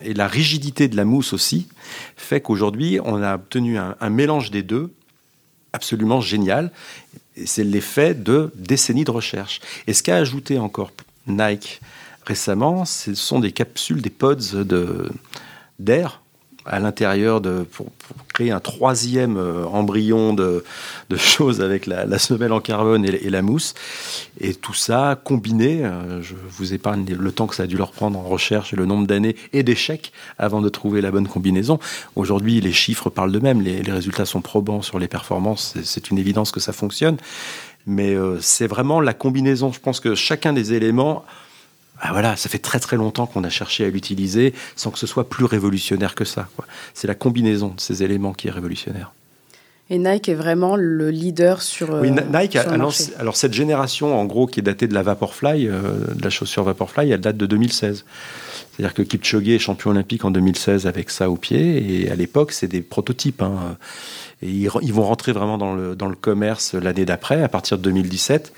et 0.00 0.12
la 0.12 0.28
rigidité 0.28 0.88
de 0.88 0.96
la 0.96 1.04
mousse 1.04 1.32
aussi, 1.32 1.68
fait 2.16 2.40
qu'aujourd'hui 2.40 2.98
on 3.04 3.22
a 3.22 3.34
obtenu 3.34 3.78
un, 3.78 3.96
un 4.00 4.10
mélange 4.10 4.50
des 4.50 4.62
deux 4.62 4.92
absolument 5.72 6.20
génial. 6.20 6.72
C'est 7.44 7.64
l'effet 7.64 8.14
de 8.14 8.50
décennies 8.54 9.04
de 9.04 9.10
recherche. 9.10 9.60
Et 9.86 9.92
ce 9.92 10.02
qu'a 10.02 10.16
ajouté 10.16 10.58
encore 10.58 10.90
Nike 11.26 11.80
récemment, 12.26 12.84
ce 12.84 13.14
sont 13.14 13.40
des 13.40 13.52
capsules, 13.52 14.02
des 14.02 14.10
pods 14.10 14.64
d'air 15.78 16.20
à 16.66 16.80
l'intérieur 16.80 17.40
pour, 17.70 17.86
créer 18.34 18.50
un 18.50 18.60
troisième 18.60 19.36
euh, 19.38 19.64
embryon 19.66 20.34
de, 20.34 20.62
choses 21.16 21.60
avec 21.60 21.86
la, 21.86 22.18
semelle 22.18 22.52
en 22.52 22.60
carbone 22.60 23.04
et, 23.04 23.30
la 23.30 23.40
mousse. 23.40 23.74
Et 24.40 24.52
tout 24.52 24.74
ça 24.74 25.18
combiné, 25.22 25.84
euh, 25.84 26.20
je 26.22 26.34
vous 26.50 26.74
épargne 26.74 27.06
le 27.06 27.32
temps 27.32 27.46
que 27.46 27.54
ça 27.54 27.62
a 27.62 27.66
dû 27.66 27.76
leur 27.76 27.92
prendre 27.92 28.18
en 28.18 28.24
recherche 28.24 28.72
et 28.72 28.76
le 28.76 28.84
nombre 28.84 29.06
d'années 29.06 29.36
et 29.52 29.62
d'échecs 29.62 30.12
avant 30.38 30.60
de 30.60 30.68
trouver 30.68 31.00
la 31.00 31.10
bonne 31.10 31.28
combinaison. 31.28 31.78
Aujourd'hui, 32.16 32.60
les 32.60 32.72
chiffres 32.72 33.10
parlent 33.10 33.32
d'eux-mêmes, 33.32 33.62
les, 33.62 33.80
résultats 33.80 34.26
sont 34.26 34.40
probants 34.40 34.82
sur 34.82 34.98
les 34.98 35.08
performances, 35.08 35.74
c'est 35.84 36.10
une 36.10 36.18
évidence 36.18 36.50
que 36.50 36.60
ça 36.60 36.72
fonctionne. 36.72 37.16
Mais 37.86 38.14
euh, 38.14 38.38
c'est 38.40 38.66
vraiment 38.66 39.00
la 39.00 39.14
combinaison. 39.14 39.72
Je 39.72 39.78
pense 39.78 40.00
que 40.00 40.16
chacun 40.16 40.52
des 40.52 40.72
éléments 40.72 41.24
ah 42.00 42.12
voilà, 42.12 42.36
ça 42.36 42.48
fait 42.48 42.58
très 42.58 42.78
très 42.78 42.96
longtemps 42.96 43.26
qu'on 43.26 43.44
a 43.44 43.50
cherché 43.50 43.84
à 43.84 43.88
l'utiliser 43.88 44.52
sans 44.74 44.90
que 44.90 44.98
ce 44.98 45.06
soit 45.06 45.28
plus 45.28 45.44
révolutionnaire 45.44 46.14
que 46.14 46.24
ça. 46.24 46.48
C'est 46.94 47.06
la 47.06 47.14
combinaison 47.14 47.68
de 47.68 47.80
ces 47.80 48.02
éléments 48.02 48.32
qui 48.32 48.48
est 48.48 48.52
révolutionnaire. 48.52 49.12
Et 49.88 49.98
Nike 49.98 50.30
est 50.30 50.34
vraiment 50.34 50.74
le 50.74 51.10
leader 51.10 51.62
sur. 51.62 51.90
Oui, 51.90 52.10
Nike. 52.10 52.56
alors, 52.56 52.92
alors, 53.20 53.36
cette 53.36 53.52
génération, 53.52 54.18
en 54.18 54.24
gros, 54.24 54.48
qui 54.48 54.58
est 54.58 54.62
datée 54.62 54.88
de 54.88 54.94
la 54.94 55.02
Vaporfly, 55.02 55.68
euh, 55.68 56.12
de 56.12 56.24
la 56.24 56.30
chaussure 56.30 56.64
Vaporfly, 56.64 57.12
elle 57.12 57.20
date 57.20 57.36
de 57.36 57.46
2016. 57.46 58.04
C'est-à-dire 58.72 58.94
que 58.94 59.02
Kipchoge 59.02 59.48
est 59.48 59.60
champion 59.60 59.92
olympique 59.92 60.24
en 60.24 60.32
2016 60.32 60.88
avec 60.88 61.10
ça 61.10 61.30
au 61.30 61.36
pied, 61.36 62.02
et 62.02 62.10
à 62.10 62.16
l'époque, 62.16 62.50
c'est 62.50 62.66
des 62.66 62.80
prototypes. 62.80 63.42
Hein. 63.42 63.76
Et 64.42 64.48
ils, 64.48 64.68
ils, 64.82 64.92
vont 64.92 65.04
rentrer 65.04 65.30
vraiment 65.30 65.56
dans 65.56 65.76
le, 65.76 65.94
dans 65.94 66.08
le 66.08 66.16
commerce 66.16 66.74
l'année 66.74 67.04
d'après, 67.04 67.44
à 67.44 67.48
partir 67.48 67.78
de 67.78 67.84
2017 67.84 68.52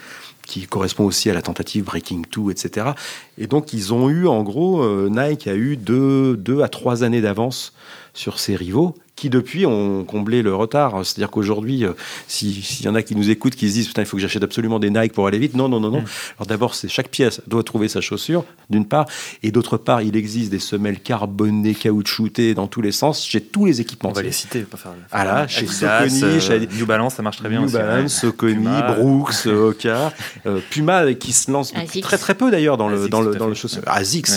qui 0.48 0.66
correspond 0.66 1.04
aussi 1.04 1.30
à 1.30 1.34
la 1.34 1.42
tentative 1.42 1.84
Breaking 1.84 2.22
2, 2.34 2.50
etc. 2.50 2.88
Et 3.36 3.46
donc, 3.46 3.72
ils 3.72 3.92
ont 3.92 4.08
eu, 4.08 4.26
en 4.26 4.42
gros, 4.42 4.82
euh, 4.82 5.08
Nike 5.10 5.46
a 5.46 5.54
eu 5.54 5.76
deux, 5.76 6.36
deux 6.36 6.62
à 6.62 6.68
trois 6.68 7.04
années 7.04 7.20
d'avance 7.20 7.74
sur 8.14 8.40
ses 8.40 8.56
rivaux 8.56 8.94
qui 9.18 9.30
depuis 9.30 9.66
ont 9.66 10.04
comblé 10.04 10.42
le 10.42 10.54
retard. 10.54 11.04
C'est-à-dire 11.04 11.30
qu'aujourd'hui, 11.30 11.84
euh, 11.84 11.92
s'il 12.28 12.84
y 12.84 12.88
en 12.88 12.94
a 12.94 13.02
qui 13.02 13.16
nous 13.16 13.30
écoutent, 13.30 13.56
qui 13.56 13.68
se 13.68 13.74
disent 13.74 13.88
putain, 13.88 14.02
il 14.02 14.06
faut 14.06 14.16
que 14.16 14.22
j'achète 14.22 14.44
absolument 14.44 14.78
des 14.78 14.90
Nike 14.90 15.12
pour 15.12 15.26
aller 15.26 15.38
vite. 15.38 15.54
Non, 15.54 15.68
non, 15.68 15.80
non, 15.80 15.90
non. 15.90 16.02
Mm. 16.02 16.06
Alors 16.38 16.46
d'abord, 16.46 16.74
c'est 16.74 16.88
chaque 16.88 17.08
pièce 17.08 17.40
doit 17.46 17.64
trouver 17.64 17.88
sa 17.88 18.00
chaussure, 18.00 18.44
d'une 18.70 18.86
part, 18.86 19.06
et 19.42 19.50
d'autre 19.50 19.76
part, 19.76 20.02
il 20.02 20.16
existe 20.16 20.50
des 20.50 20.60
semelles 20.60 21.00
carbonées, 21.00 21.74
caoutchoutées 21.74 22.54
dans 22.54 22.68
tous 22.68 22.80
les 22.80 22.92
sens 22.92 23.24
chez 23.24 23.40
tous 23.40 23.66
les 23.66 23.80
équipements. 23.80 24.10
On 24.10 24.12
va 24.12 24.22
les 24.22 24.32
citer, 24.32 24.60
pas 24.60 24.76
faire. 24.76 24.92
Ah 25.10 25.24
là, 25.24 25.48
chez 25.48 25.66
Saucony, 25.66 26.22
euh, 26.22 26.40
chez 26.40 26.68
New 26.78 26.86
Balance, 26.86 27.14
ça 27.14 27.22
marche 27.22 27.38
très 27.38 27.48
bien 27.48 27.60
New 27.60 27.66
aussi. 27.66 27.76
New 27.76 27.82
Balance, 27.82 28.14
Saucony, 28.14 28.82
Brooks, 28.94 29.46
Oka, 29.46 30.12
euh, 30.46 30.60
Puma 30.70 31.12
qui 31.14 31.32
se 31.32 31.50
lance 31.50 31.72
très 32.02 32.18
très 32.18 32.34
peu 32.34 32.50
d'ailleurs 32.50 32.76
dans 32.76 32.88
le 32.88 33.08
dans 33.08 33.20
le 33.20 33.34
dans 33.34 33.48
le 33.48 33.54
chaussure. 33.54 33.82
Asics, 33.86 34.28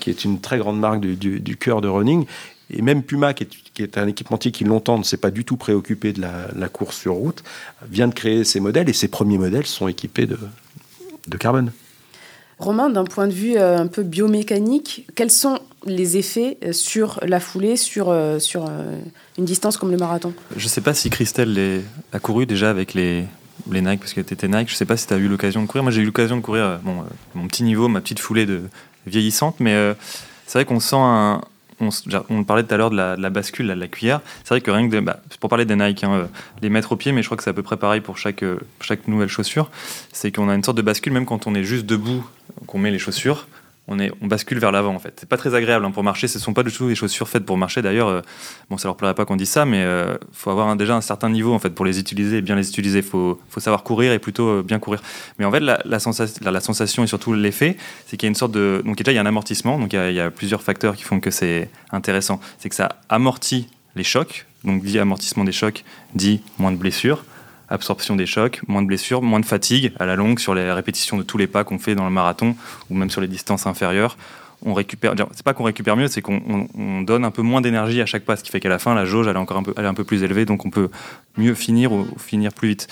qui 0.00 0.10
est 0.10 0.24
une 0.24 0.40
très 0.40 0.58
grande 0.58 0.78
marque 0.78 1.00
du, 1.00 1.16
du, 1.16 1.40
du 1.40 1.56
cœur 1.56 1.80
de 1.80 1.88
running. 1.88 2.24
Et 2.72 2.82
même 2.82 3.02
Puma, 3.02 3.34
qui 3.34 3.46
est, 3.78 3.98
un 3.98 4.06
équipementier 4.06 4.52
qui 4.52 4.64
longtemps 4.64 4.98
ne 4.98 5.02
s'est 5.02 5.16
pas 5.16 5.30
du 5.30 5.44
tout 5.44 5.56
préoccupé 5.56 6.12
de 6.12 6.20
la, 6.20 6.68
course 6.68 6.96
sur 6.96 7.14
route, 7.14 7.42
vient 7.88 8.08
de 8.08 8.14
créer 8.14 8.44
ses 8.44 8.60
modèles 8.60 8.88
et 8.88 8.92
ses 8.92 9.08
premiers 9.08 9.38
modèles 9.38 9.66
sont 9.66 9.88
équipés 9.88 10.26
de, 10.26 10.38
carbone. 11.38 11.72
Romain, 12.58 12.90
d'un 12.90 13.04
point 13.04 13.26
de 13.26 13.32
vue 13.32 13.56
euh, 13.56 13.78
un 13.78 13.86
peu 13.86 14.02
biomécanique, 14.02 15.06
quels 15.14 15.30
sont 15.30 15.58
les 15.86 16.18
effets 16.18 16.58
euh, 16.62 16.72
sur 16.72 17.18
la 17.22 17.40
foulée, 17.40 17.76
sur, 17.76 18.10
euh, 18.10 18.38
sur 18.38 18.70
une 19.38 19.44
distance 19.46 19.78
comme 19.78 19.90
le 19.90 19.96
marathon? 19.96 20.34
Je 20.56 20.64
ne 20.64 20.68
sais 20.68 20.82
pas 20.82 20.92
si 20.92 21.08
Christelle 21.08 21.82
a 22.12 22.18
couru 22.18 22.44
déjà 22.44 22.68
avec 22.68 22.92
les, 22.92 23.24
les 23.70 23.80
Nike, 23.80 24.00
parce 24.00 24.12
que 24.12 24.20
tu 24.20 24.34
étais 24.34 24.46
Nike. 24.46 24.68
Je 24.68 24.74
ne 24.74 24.76
sais 24.76 24.84
pas 24.84 24.98
si 24.98 25.06
tu 25.06 25.14
as 25.14 25.16
eu 25.16 25.28
l'occasion 25.28 25.62
de 25.62 25.66
courir. 25.66 25.82
Moi, 25.82 25.92
j'ai 25.92 26.02
eu 26.02 26.06
l'occasion 26.06 26.36
de 26.36 26.42
courir 26.42 26.80
bon, 26.82 27.04
mon 27.34 27.48
petit 27.48 27.62
niveau, 27.62 27.88
ma 27.88 28.02
petite 28.02 28.20
foulée 28.20 28.44
de 28.44 28.62
vieillissante, 29.06 29.56
mais 29.58 29.94
c'est 30.46 30.58
vrai 30.58 30.66
qu'on 30.66 30.80
sent 30.80 30.96
un, 30.98 31.40
on, 31.80 32.44
parlait 32.44 32.64
tout 32.64 32.74
à 32.74 32.76
l'heure 32.76 32.90
de 32.90 32.96
la, 32.96 33.30
bascule, 33.30 33.68
de 33.68 33.72
la 33.72 33.88
cuillère. 33.88 34.20
C'est 34.44 34.50
vrai 34.50 34.60
que 34.60 34.70
rien 34.70 34.88
que 34.88 35.00
bah, 35.00 35.20
pour 35.40 35.50
parler 35.50 35.64
des 35.64 35.76
Nike, 35.76 36.04
hein, 36.04 36.12
euh, 36.12 36.26
les 36.62 36.68
mettre 36.68 36.92
au 36.92 36.96
pied, 36.96 37.12
mais 37.12 37.22
je 37.22 37.28
crois 37.28 37.36
que 37.36 37.42
c'est 37.42 37.50
à 37.50 37.54
peu 37.54 37.62
près 37.62 37.76
pareil 37.76 38.00
pour 38.00 38.18
chaque, 38.18 38.42
euh, 38.42 38.58
chaque 38.80 39.08
nouvelle 39.08 39.28
chaussure. 39.28 39.70
C'est 40.12 40.32
qu'on 40.32 40.48
a 40.48 40.54
une 40.54 40.64
sorte 40.64 40.76
de 40.76 40.82
bascule, 40.82 41.12
même 41.12 41.26
quand 41.26 41.46
on 41.46 41.54
est 41.54 41.64
juste 41.64 41.86
debout, 41.86 42.26
qu'on 42.66 42.78
met 42.78 42.90
les 42.90 42.98
chaussures 42.98 43.46
on, 43.90 44.26
bascule 44.26 44.58
vers 44.58 44.72
l'avant 44.72 44.94
en 44.94 44.98
fait. 44.98 45.14
C'est 45.18 45.28
pas 45.28 45.36
très 45.36 45.54
agréable 45.54 45.84
hein, 45.84 45.90
pour 45.90 46.04
marcher. 46.04 46.28
Ce 46.28 46.38
sont 46.38 46.54
pas 46.54 46.62
du 46.62 46.70
tout 46.70 46.88
des 46.88 46.94
chaussures 46.94 47.28
faites 47.28 47.44
pour 47.44 47.56
marcher. 47.56 47.82
D'ailleurs, 47.82 48.08
euh, 48.08 48.20
bon, 48.70 48.78
ça 48.78 48.88
leur 48.88 48.96
plairait 48.96 49.14
pas 49.14 49.24
qu'on 49.24 49.36
dise 49.36 49.50
ça, 49.50 49.64
mais 49.64 49.82
euh, 49.82 50.16
faut 50.32 50.50
avoir 50.50 50.74
déjà 50.76 50.94
un 50.94 51.00
certain 51.00 51.28
niveau 51.28 51.52
en 51.52 51.58
fait 51.58 51.70
pour 51.70 51.84
les 51.84 51.98
utiliser 51.98 52.38
et 52.38 52.42
bien 52.42 52.54
les 52.54 52.68
utiliser. 52.68 53.02
Faut, 53.02 53.40
faut 53.48 53.60
savoir 53.60 53.82
courir 53.82 54.12
et 54.12 54.18
plutôt 54.18 54.48
euh, 54.48 54.62
bien 54.62 54.78
courir. 54.78 55.02
Mais 55.38 55.44
en 55.44 55.50
fait, 55.50 55.60
la, 55.60 56.00
sensation 56.00 57.02
et 57.04 57.06
surtout 57.06 57.32
l'effet, 57.32 57.76
c'est 58.06 58.16
qu'il 58.16 58.26
y 58.26 58.28
a 58.28 58.30
une 58.30 58.34
sorte 58.34 58.52
de 58.52 58.82
donc 58.84 58.96
déjà 58.96 59.12
il 59.12 59.16
y 59.16 59.18
a 59.18 59.22
un 59.22 59.26
amortissement. 59.26 59.78
Donc 59.78 59.92
il 59.92 60.12
y 60.12 60.20
a, 60.20 60.30
plusieurs 60.30 60.62
facteurs 60.62 60.94
qui 60.94 61.02
font 61.02 61.20
que 61.20 61.30
c'est 61.30 61.68
intéressant. 61.90 62.40
C'est 62.58 62.68
que 62.68 62.74
ça 62.74 63.00
amortit 63.08 63.68
les 63.96 64.04
chocs. 64.04 64.46
Donc 64.64 64.84
dit 64.84 64.98
amortissement 64.98 65.44
des 65.44 65.52
chocs, 65.52 65.84
dit 66.14 66.42
moins 66.58 66.70
de 66.70 66.76
blessures 66.76 67.24
absorption 67.70 68.16
des 68.16 68.26
chocs, 68.26 68.60
moins 68.68 68.82
de 68.82 68.86
blessures, 68.86 69.22
moins 69.22 69.40
de 69.40 69.46
fatigue 69.46 69.92
à 69.98 70.06
la 70.06 70.16
longue 70.16 70.38
sur 70.38 70.54
les 70.54 70.70
répétitions 70.72 71.16
de 71.16 71.22
tous 71.22 71.38
les 71.38 71.46
pas 71.46 71.64
qu'on 71.64 71.78
fait 71.78 71.94
dans 71.94 72.04
le 72.04 72.10
marathon 72.10 72.56
ou 72.90 72.94
même 72.94 73.10
sur 73.10 73.20
les 73.20 73.28
distances 73.28 73.66
inférieures. 73.66 74.16
On 74.62 74.74
récupère, 74.74 75.14
c'est 75.32 75.42
pas 75.42 75.54
qu'on 75.54 75.64
récupère 75.64 75.96
mieux, 75.96 76.08
c'est 76.08 76.20
qu'on 76.20 76.66
donne 77.02 77.24
un 77.24 77.30
peu 77.30 77.40
moins 77.40 77.62
d'énergie 77.62 78.02
à 78.02 78.06
chaque 78.06 78.24
pas, 78.24 78.36
ce 78.36 78.44
qui 78.44 78.50
fait 78.50 78.60
qu'à 78.60 78.68
la 78.68 78.78
fin 78.78 78.94
la 78.94 79.06
jauge 79.06 79.26
elle 79.26 79.36
est 79.36 79.38
encore 79.38 79.56
un 79.56 79.62
peu, 79.62 79.72
un 79.76 79.94
peu 79.94 80.04
plus 80.04 80.22
élevée, 80.22 80.44
donc 80.44 80.66
on 80.66 80.70
peut 80.70 80.90
mieux 81.38 81.54
finir 81.54 81.92
ou 81.92 82.06
finir 82.18 82.52
plus 82.52 82.68
vite. 82.68 82.88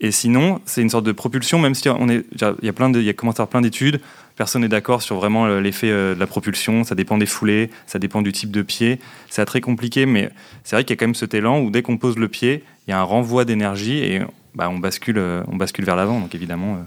Et 0.00 0.10
sinon, 0.10 0.60
c'est 0.66 0.82
une 0.82 0.90
sorte 0.90 1.06
de 1.06 1.12
propulsion, 1.12 1.58
même 1.58 1.74
si 1.74 1.88
on 1.88 2.08
est, 2.08 2.26
il 2.32 2.66
y 2.66 2.68
a 2.68 2.72
plein 2.72 2.90
de, 2.90 3.00
il 3.00 3.06
y 3.06 3.10
a 3.10 3.46
plein 3.46 3.60
d'études. 3.62 4.00
Personne 4.36 4.60
n'est 4.60 4.68
d'accord 4.68 5.00
sur 5.00 5.16
vraiment 5.16 5.46
l'effet 5.46 5.90
euh, 5.90 6.14
de 6.14 6.20
la 6.20 6.26
propulsion. 6.26 6.84
Ça 6.84 6.94
dépend 6.94 7.16
des 7.16 7.24
foulées, 7.24 7.70
ça 7.86 7.98
dépend 7.98 8.20
du 8.20 8.32
type 8.32 8.50
de 8.50 8.60
pied. 8.60 8.98
C'est 9.30 9.44
très 9.46 9.62
compliqué, 9.62 10.04
mais 10.04 10.28
c'est 10.64 10.76
vrai 10.76 10.84
qu'il 10.84 10.90
y 10.90 10.96
a 10.96 10.98
quand 10.98 11.06
même 11.06 11.14
cet 11.14 11.32
élan 11.32 11.60
où 11.60 11.70
dès 11.70 11.80
qu'on 11.80 11.96
pose 11.96 12.18
le 12.18 12.28
pied, 12.28 12.62
il 12.86 12.90
y 12.90 12.94
a 12.94 13.00
un 13.00 13.04
renvoi 13.04 13.44
d'énergie 13.44 13.98
et 13.98 14.22
bah, 14.54 14.68
on 14.70 14.78
bascule, 14.78 15.18
euh, 15.18 15.42
on 15.48 15.56
bascule 15.56 15.84
vers 15.84 15.96
l'avant. 15.96 16.20
Donc 16.20 16.34
évidemment, 16.34 16.78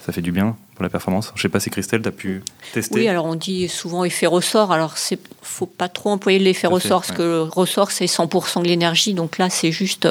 ça 0.00 0.12
fait 0.12 0.22
du 0.22 0.32
bien 0.32 0.56
pour 0.74 0.82
la 0.82 0.88
performance. 0.88 1.32
Je 1.36 1.42
sais 1.42 1.48
pas 1.48 1.60
si 1.60 1.70
Christelle, 1.70 2.02
tu 2.02 2.08
as 2.08 2.12
pu 2.12 2.42
tester. 2.72 3.00
Oui, 3.00 3.08
alors 3.08 3.26
on 3.26 3.34
dit 3.34 3.68
souvent 3.68 4.04
effet 4.04 4.26
ressort. 4.26 4.72
Alors 4.72 4.94
il 5.10 5.18
faut 5.42 5.66
pas 5.66 5.88
trop 5.88 6.10
employer 6.10 6.38
l'effet 6.38 6.66
ressort 6.66 7.02
parce 7.02 7.12
que 7.12 7.22
le 7.22 7.42
ressort 7.42 7.90
c'est 7.90 8.06
100% 8.06 8.62
de 8.62 8.68
l'énergie. 8.68 9.14
Donc 9.14 9.38
là 9.38 9.50
c'est 9.50 9.70
juste, 9.70 10.08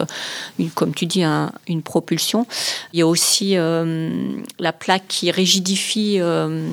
une, 0.60 0.69
comme 0.69 0.93
tu 0.93 1.05
dis, 1.05 1.24
une 1.67 1.81
propulsion. 1.81 2.45
Il 2.93 3.00
y 3.00 3.01
a 3.01 3.07
aussi 3.07 3.55
la 3.55 4.74
plaque 4.74 5.07
qui 5.07 5.31
rigidifie 5.31 6.17
euh, 6.19 6.69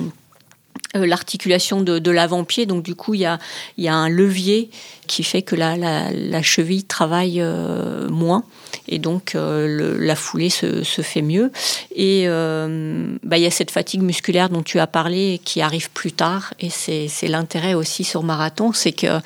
l'articulation 0.95 1.81
de, 1.81 2.11
l'avant-pied. 2.11 2.65
Donc 2.65 2.83
du 2.83 2.95
coup, 2.95 3.13
il 3.13 3.21
y 3.21 3.25
a, 3.25 3.39
y 3.77 3.87
a, 3.87 3.93
un 3.93 4.09
levier 4.09 4.69
qui 5.07 5.23
fait 5.23 5.41
que 5.41 5.55
la, 5.55 5.77
la, 5.77 6.41
cheville 6.41 6.83
travaille 6.83 7.41
euh, 7.41 8.07
moins 8.09 8.43
et 8.87 8.99
donc 8.99 9.33
euh, 9.33 9.97
la 9.99 10.15
foulée 10.15 10.49
se, 10.49 10.83
se, 10.83 11.01
fait 11.01 11.21
mieux. 11.21 11.51
Et 11.95 12.27
bah, 12.27 13.37
il 13.37 13.43
y 13.43 13.45
a 13.45 13.51
cette 13.51 13.71
fatigue 13.71 14.01
musculaire 14.01 14.49
dont 14.49 14.63
tu 14.63 14.79
as 14.79 14.87
parlé 14.87 15.39
qui 15.43 15.61
arrive 15.61 15.89
plus 15.91 16.11
tard 16.11 16.53
et 16.59 16.69
c'est 16.69 17.27
l'intérêt 17.27 17.73
aussi 17.73 18.03
sur 18.03 18.23
marathon, 18.23 18.73
c'est 18.73 18.91
que 18.91 19.19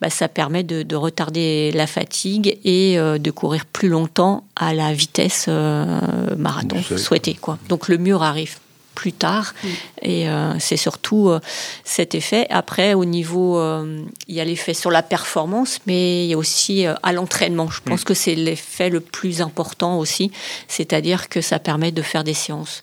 bah, 0.00 0.10
ça 0.10 0.28
permet 0.28 0.62
de, 0.62 0.82
de, 0.82 0.96
retarder 0.96 1.72
la 1.72 1.86
fatigue 1.86 2.58
et 2.64 2.96
de 2.96 3.30
courir 3.30 3.66
plus 3.66 3.88
longtemps 3.88 4.44
à 4.56 4.74
la 4.74 4.92
vitesse 4.92 5.48
marathon 5.48 6.82
souhaitée. 6.96 7.34
Quoi. 7.34 7.58
Donc 7.68 7.88
le 7.88 7.98
mur 7.98 8.22
arrive 8.22 8.58
plus 8.98 9.12
tard. 9.12 9.54
Mm. 9.62 9.68
Et 10.02 10.28
euh, 10.28 10.58
c'est 10.58 10.76
surtout 10.76 11.28
euh, 11.28 11.38
cet 11.84 12.16
effet. 12.16 12.48
Après, 12.50 12.94
au 12.94 13.04
niveau, 13.04 13.56
euh, 13.56 14.02
il 14.26 14.34
y 14.34 14.40
a 14.40 14.44
l'effet 14.44 14.74
sur 14.74 14.90
la 14.90 15.04
performance, 15.04 15.78
mais 15.86 16.24
il 16.24 16.30
y 16.30 16.34
a 16.34 16.38
aussi 16.38 16.84
à 16.84 17.12
l'entraînement. 17.12 17.70
Je 17.70 17.80
pense 17.80 18.00
mm. 18.02 18.04
que 18.04 18.14
c'est 18.14 18.34
l'effet 18.34 18.90
le 18.90 18.98
plus 18.98 19.40
important 19.40 20.00
aussi, 20.00 20.32
c'est-à-dire 20.66 21.28
que 21.28 21.40
ça 21.40 21.60
permet 21.60 21.92
de 21.92 22.02
faire 22.02 22.24
des 22.24 22.34
séances, 22.34 22.82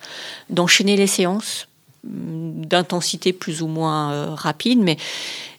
d'enchaîner 0.50 0.96
les 0.96 1.08
séances 1.08 1.68
mm, 2.06 2.66
d'intensité 2.66 3.34
plus 3.34 3.62
ou 3.62 3.68
moins 3.68 4.36
rapide, 4.36 4.80
mais 4.80 4.98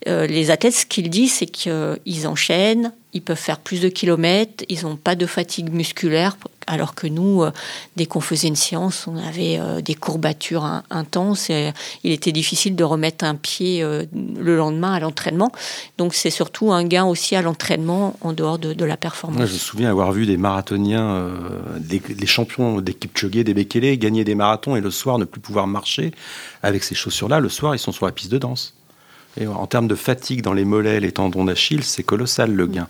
les 0.07 0.53
athlètes, 0.53 0.75
ce 0.75 0.87
qu'ils 0.87 1.11
disent, 1.11 1.35
c'est 1.35 1.47
qu'ils 1.47 2.29
enchaînent, 2.29 2.93
ils 3.13 3.23
peuvent 3.23 3.37
faire 3.37 3.59
plus 3.59 3.81
de 3.81 3.89
kilomètres, 3.89 4.65
ils 4.69 4.85
n'ont 4.85 4.95
pas 4.95 5.17
de 5.17 5.27
fatigue 5.27 5.73
musculaire, 5.73 6.37
alors 6.67 6.95
que 6.95 7.07
nous, 7.07 7.43
euh, 7.43 7.53
dès 7.97 8.07
qu'on 8.07 8.21
faisait 8.21 8.49
une 8.49 8.57
séance, 8.57 9.07
on 9.07 9.17
avait 9.17 9.59
euh, 9.59 9.81
des 9.81 9.95
courbatures 9.95 10.83
intenses 10.91 11.51
et 11.51 11.73
il 12.05 12.13
était 12.13 12.33
difficile 12.33 12.77
de 12.77 12.85
remettre 12.85 13.25
un 13.25 13.35
pied 13.35 13.83
euh, 13.83 14.05
le 14.15 14.57
lendemain 14.57 14.93
à 14.93 15.01
l'entraînement. 15.01 15.53
Donc 15.99 16.15
c'est 16.15 16.31
surtout 16.31 16.73
un 16.73 16.85
gain 16.85 17.05
aussi 17.05 17.37
à 17.37 17.43
l'entraînement 17.43 18.17
en 18.21 18.33
dehors 18.33 18.59
de, 18.59 18.85
la 18.85 18.97
performance. 18.97 19.47
je 19.47 19.53
me 19.53 19.59
souviens 19.59 19.91
avoir 19.91 20.13
vu 20.13 20.27
des 20.27 20.37
marathoniens, 20.37 21.31
des, 21.79 22.27
champions 22.27 22.81
d'équipe 22.81 23.13
Kipchoge, 23.13 23.45
des 23.45 23.55
Bekele, 23.55 23.97
gagner 23.99 24.23
des 24.23 24.35
marathons 24.35 24.77
et 24.77 24.81
le 24.81 24.91
soir 24.91 25.19
ne 25.19 25.25
plus 25.25 25.41
pouvoir 25.41 25.67
marcher 25.67 26.13
avec 26.63 26.85
ces 26.85 26.95
chaussures-là. 26.95 27.41
Le 27.41 27.49
soir, 27.49 27.75
ils 27.75 27.79
sont 27.79 27.93
sur 27.93 28.07
la 28.07 28.13
piste 28.13 28.31
de 28.31 28.39
danse. 28.39 28.76
Et 29.39 29.47
en 29.47 29.67
termes 29.67 29.89
de 29.89 29.95
fatigue 29.95 30.43
dans 30.43 30.53
les 30.53 30.65
mollets, 30.65 31.01
les 31.01 31.13
tendons 31.13 31.45
d'Achille, 31.45 31.85
c'est 31.85 32.03
colossal 32.03 32.53
le 32.53 32.67
gain. 32.67 32.89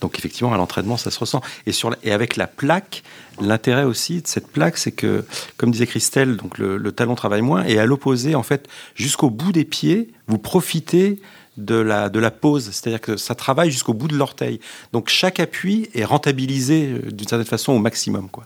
Donc 0.00 0.18
effectivement, 0.18 0.52
à 0.52 0.56
l'entraînement, 0.56 0.96
ça 0.96 1.10
se 1.10 1.18
ressent. 1.18 1.40
Et, 1.66 1.72
sur 1.72 1.94
et 2.02 2.12
avec 2.12 2.36
la 2.36 2.46
plaque, 2.46 3.02
l'intérêt 3.40 3.84
aussi 3.84 4.20
de 4.20 4.26
cette 4.26 4.48
plaque, 4.48 4.76
c'est 4.76 4.92
que, 4.92 5.24
comme 5.56 5.70
disait 5.70 5.86
Christelle, 5.86 6.36
donc 6.36 6.58
le, 6.58 6.92
talon 6.92 7.14
travaille 7.14 7.42
moins. 7.42 7.64
Et 7.64 7.78
à 7.78 7.86
l'opposé, 7.86 8.34
en 8.34 8.42
fait, 8.42 8.68
jusqu'au 8.94 9.30
bout 9.30 9.52
des 9.52 9.64
pieds, 9.64 10.10
vous 10.26 10.38
profitez 10.38 11.20
de 11.56 11.76
la, 11.76 12.08
de 12.08 12.18
la 12.18 12.32
pose, 12.32 12.64
c'est-à-dire 12.64 13.00
que 13.00 13.16
ça 13.16 13.36
travaille 13.36 13.70
jusqu'au 13.70 13.94
bout 13.94 14.08
de 14.08 14.16
l'orteil. 14.16 14.58
Donc 14.92 15.08
chaque 15.08 15.38
appui 15.38 15.88
est 15.94 16.04
rentabilisé 16.04 16.88
euh, 16.88 17.10
d'une 17.12 17.28
certaine 17.28 17.46
façon 17.46 17.72
au 17.72 17.78
maximum, 17.78 18.28
quoi. 18.28 18.44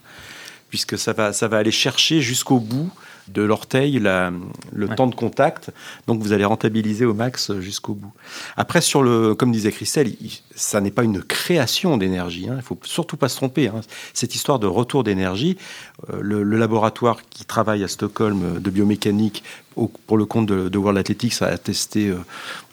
puisque 0.69 0.99
ça 0.99 1.15
va, 1.15 1.33
ça 1.33 1.49
va 1.49 1.57
aller 1.57 1.71
chercher 1.71 2.21
jusqu'au 2.21 2.61
bout 2.61 2.91
de 3.33 3.43
l'orteil 3.43 3.99
le 3.99 4.89
temps 4.97 5.07
de 5.07 5.15
contact. 5.15 5.71
Donc 6.07 6.23
vous 6.23 6.33
allez 6.33 6.45
rentabiliser 6.45 7.05
au 7.05 7.15
max 7.15 7.53
jusqu'au 7.61 7.95
bout. 7.95 8.13
Après, 8.57 8.81
sur 8.81 9.03
le, 9.03 9.35
comme 9.35 9.53
disait 9.53 9.73
Christelle, 9.73 10.13
ça 10.55 10.81
n'est 10.81 10.91
pas 10.91 11.05
une 11.05 11.23
création 11.23 11.97
d'énergie. 11.97 12.47
Hein. 12.49 12.55
Il 12.55 12.57
ne 12.57 12.63
faut 12.63 12.79
surtout 12.83 13.17
pas 13.17 13.29
se 13.29 13.37
tromper. 13.37 13.69
Hein. 13.69 13.81
Cette 14.15 14.35
histoire 14.35 14.59
de 14.59 14.67
retour 14.67 15.05
d'énergie, 15.05 15.57
euh, 16.11 16.19
le, 16.21 16.59
laboratoire 16.59 17.23
qui 17.31 17.45
travaille 17.45 17.85
à 17.85 17.89
Stockholm 17.89 18.43
euh, 18.43 18.61
de 18.61 18.71
biomécanique 18.71 19.45
pour 20.09 20.19
le 20.19 20.25
compte 20.25 20.47
de, 20.47 20.77
World 20.77 20.99
Athletics 20.99 21.41
a 21.41 21.57
testé, 21.57 22.09
euh, 22.09 22.17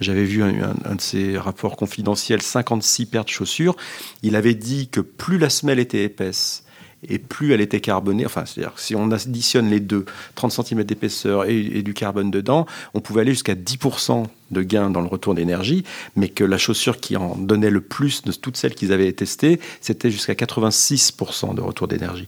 j'avais 0.01 0.23
vu 0.23 0.41
un, 0.41 0.73
un, 0.85 0.95
de 0.95 1.01
ses 1.01 1.37
rapports 1.37 1.75
confidentiels, 1.75 2.41
56 2.41 3.05
paires 3.05 3.25
de 3.25 3.29
chaussures. 3.29 3.75
Il 4.23 4.35
avait 4.35 4.55
dit 4.55 4.87
que 4.87 5.01
plus 5.01 5.37
la 5.37 5.51
semelle 5.51 5.79
était 5.79 6.03
épaisse, 6.03 6.64
et 7.09 7.19
plus 7.19 7.53
elle 7.53 7.61
était 7.61 7.79
carbonée, 7.79 8.25
enfin, 8.25 8.45
c'est-à-dire 8.45 8.73
si 8.77 8.95
on 8.95 9.11
additionne 9.11 9.69
les 9.69 9.79
deux, 9.79 10.05
30 10.35 10.51
cm 10.51 10.83
d'épaisseur 10.83 11.45
et, 11.45 11.81
du 11.81 11.93
carbone 11.93 12.31
dedans, 12.31 12.65
on 12.93 13.01
pouvait 13.01 13.21
aller 13.21 13.31
jusqu'à 13.31 13.55
10% 13.55 14.25
de 14.51 14.61
gain 14.61 14.89
dans 14.89 15.01
le 15.01 15.07
retour 15.07 15.35
d'énergie, 15.35 15.83
mais 16.15 16.29
que 16.29 16.43
la 16.43 16.57
chaussure 16.57 16.99
qui 16.99 17.17
en 17.17 17.35
donnait 17.35 17.69
le 17.69 17.81
plus 17.81 18.23
de 18.23 18.31
toutes 18.31 18.57
celles 18.57 18.75
qu'ils 18.75 18.93
avaient 18.93 19.11
testées, 19.11 19.59
c'était 19.81 20.11
jusqu'à 20.11 20.33
86% 20.33 21.55
de 21.55 21.61
retour 21.61 21.87
d'énergie. 21.87 22.27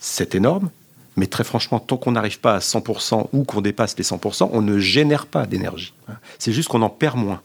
C'est 0.00 0.34
énorme, 0.34 0.70
mais 1.16 1.26
très 1.26 1.44
franchement, 1.44 1.78
tant 1.80 1.96
qu'on 1.96 2.12
n'arrive 2.12 2.40
pas 2.40 2.54
à 2.54 2.58
100% 2.58 3.28
ou 3.32 3.44
qu'on 3.44 3.60
dépasse 3.60 3.96
les 3.96 4.04
100%, 4.04 4.50
on 4.52 4.62
ne 4.62 4.78
génère 4.78 5.26
pas 5.26 5.46
d'énergie. 5.46 5.94
C'est 6.38 6.52
juste 6.52 6.68
qu'on 6.68 6.82
en 6.82 6.90
perd 6.90 7.16
moins. 7.16 7.40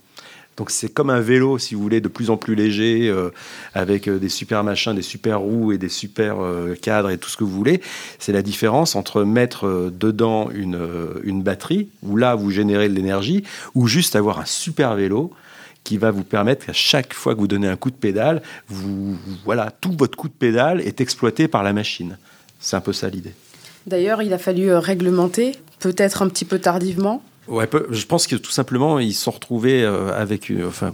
Donc 0.58 0.70
c'est 0.70 0.90
comme 0.90 1.10
un 1.10 1.22
vélo, 1.22 1.58
si 1.58 1.76
vous 1.76 1.82
voulez, 1.82 2.02
de 2.02 2.08
plus 2.08 2.30
en 2.30 2.38
plus 2.38 2.56
léger, 2.56 3.08
euh, 3.08 3.30
avec 3.74 4.08
euh, 4.08 4.20
des 4.20 4.30
super 4.30 4.64
machins, 4.64 4.94
des 4.94 5.02
super 5.02 5.40
roues 5.40 5.72
et 5.72 5.78
des 5.78 5.90
super 5.90 6.44
euh, 6.44 6.76
cadres 6.80 7.10
et 7.10 7.18
tout 7.18 7.30
ce 7.30 7.38
que 7.38 7.44
vous 7.44 7.52
voulez. 7.52 7.82
C'est 8.20 8.34
la 8.34 8.42
différence 8.42 8.96
entre 8.96 9.24
mettre 9.24 9.92
dedans 9.92 10.50
une, 10.52 10.80
une 11.24 11.42
batterie, 11.42 11.90
où 12.04 12.18
là 12.18 12.36
vous 12.36 12.52
générez 12.52 12.90
de 12.90 12.94
l'énergie, 12.94 13.44
ou 13.76 13.88
juste 13.88 14.16
avoir 14.16 14.40
un 14.40 14.46
super 14.46 14.96
vélo 14.96 15.32
qui 15.84 15.98
va 15.98 16.12
vous 16.12 16.24
permettre 16.24 16.66
qu'à 16.66 16.74
chaque 16.74 17.14
fois 17.14 17.34
que 17.34 17.40
vous 17.40 17.48
donnez 17.48 17.68
un 17.68 17.78
coup 17.78 17.90
de 17.90 17.96
pédale, 17.96 18.42
vous, 18.68 19.18
voilà, 19.46 19.72
tout 19.72 19.96
votre 19.98 20.16
coup 20.16 20.28
de 20.28 20.34
pédale 20.34 20.82
est 20.82 21.02
exploité 21.02 21.48
par 21.48 21.64
la 21.64 21.74
machine. 21.74 22.18
C'est 22.60 22.76
un 22.76 22.82
peu 22.82 22.94
ça 22.94 23.10
l'idée. 23.10 23.34
D'ailleurs, 23.88 24.22
il 24.22 24.32
a 24.34 24.38
fallu 24.38 24.72
réglementer, 24.76 25.56
peut-être 25.80 26.22
un 26.22 26.30
petit 26.30 26.46
peu 26.46 26.60
tardivement, 26.60 27.24
Je 27.52 28.06
pense 28.06 28.28
que 28.28 28.36
tout 28.36 28.52
simplement, 28.52 29.00
ils 29.00 29.14
se 29.14 29.24
sont 29.24 29.32
retrouvés 29.32 29.84
euh, 29.84 30.14
avec. 30.14 30.52
Enfin, 30.66 30.94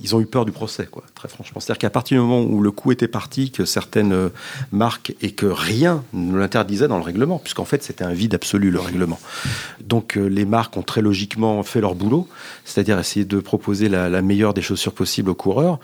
ils 0.00 0.16
ont 0.16 0.20
eu 0.20 0.24
peur 0.24 0.46
du 0.46 0.52
procès, 0.52 0.86
quoi, 0.86 1.04
très 1.14 1.28
franchement. 1.28 1.60
C'est-à-dire 1.60 1.78
qu'à 1.78 1.90
partir 1.90 2.16
du 2.16 2.26
moment 2.26 2.40
où 2.40 2.62
le 2.62 2.70
coup 2.70 2.90
était 2.90 3.08
parti, 3.08 3.50
que 3.50 3.66
certaines 3.66 4.14
euh, 4.14 4.30
marques 4.72 5.14
et 5.20 5.32
que 5.32 5.44
rien 5.44 6.02
ne 6.14 6.38
l'interdisait 6.38 6.88
dans 6.88 6.96
le 6.96 7.02
règlement, 7.02 7.38
puisqu'en 7.38 7.66
fait 7.66 7.82
c'était 7.82 8.04
un 8.04 8.14
vide 8.14 8.34
absolu 8.34 8.70
le 8.70 8.80
règlement. 8.80 9.20
Donc 9.80 10.16
euh, 10.16 10.26
les 10.26 10.46
marques 10.46 10.78
ont 10.78 10.82
très 10.82 11.02
logiquement 11.02 11.62
fait 11.62 11.82
leur 11.82 11.94
boulot, 11.94 12.26
c'est-à-dire 12.64 12.98
essayer 12.98 13.26
de 13.26 13.40
proposer 13.40 13.90
la, 13.90 14.22
meilleure 14.22 14.54
des 14.54 14.62
chaussures 14.62 14.94
possibles 14.94 15.28
aux 15.28 15.34
coureurs. 15.34 15.78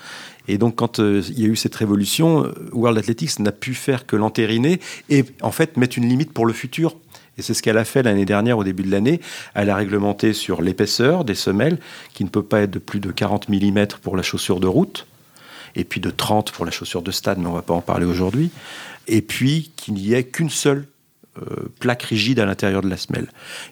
Et 0.48 0.56
donc, 0.56 0.76
quand 0.76 0.98
il 0.98 1.38
y 1.38 1.44
a 1.44 1.48
eu 1.48 1.54
cette 1.54 1.74
révolution, 1.74 2.50
World 2.72 2.98
Athletics 2.98 3.38
n'a 3.38 3.52
pu 3.52 3.74
faire 3.74 4.06
que 4.06 4.16
l'entériner 4.16 4.80
et 5.10 5.24
en 5.42 5.52
fait 5.52 5.76
mettre 5.76 5.98
une 5.98 6.08
limite 6.08 6.32
pour 6.32 6.46
le 6.46 6.54
futur 6.54 6.96
c'est 7.42 7.54
ce 7.54 7.62
qu'elle 7.62 7.78
a 7.78 7.84
fait 7.84 8.02
l'année 8.02 8.24
dernière 8.24 8.58
au 8.58 8.64
début 8.64 8.82
de 8.82 8.90
l'année. 8.90 9.20
Elle 9.54 9.70
a 9.70 9.76
réglementé 9.76 10.32
sur 10.32 10.62
l'épaisseur 10.62 11.24
des 11.24 11.34
semelles, 11.34 11.78
qui 12.14 12.24
ne 12.24 12.28
peut 12.28 12.42
pas 12.42 12.60
être 12.60 12.70
de 12.70 12.78
plus 12.78 13.00
de 13.00 13.10
40 13.10 13.48
mm 13.48 13.86
pour 14.02 14.16
la 14.16 14.22
chaussure 14.22 14.60
de 14.60 14.66
route, 14.66 15.06
et 15.74 15.84
puis 15.84 16.00
de 16.00 16.10
30 16.10 16.52
pour 16.52 16.64
la 16.64 16.70
chaussure 16.70 17.02
de 17.02 17.10
stade, 17.10 17.38
mais 17.38 17.46
on 17.46 17.52
ne 17.52 17.56
va 17.56 17.62
pas 17.62 17.74
en 17.74 17.80
parler 17.80 18.06
aujourd'hui. 18.06 18.50
Et 19.06 19.22
puis 19.22 19.72
qu'il 19.76 19.94
n'y 19.94 20.12
ait 20.12 20.24
qu'une 20.24 20.50
seule 20.50 20.86
euh, 21.38 21.72
plaque 21.78 22.02
rigide 22.02 22.40
à 22.40 22.44
l'intérieur 22.44 22.82
de 22.82 22.88
la 22.88 22.96
semelle. 22.96 23.28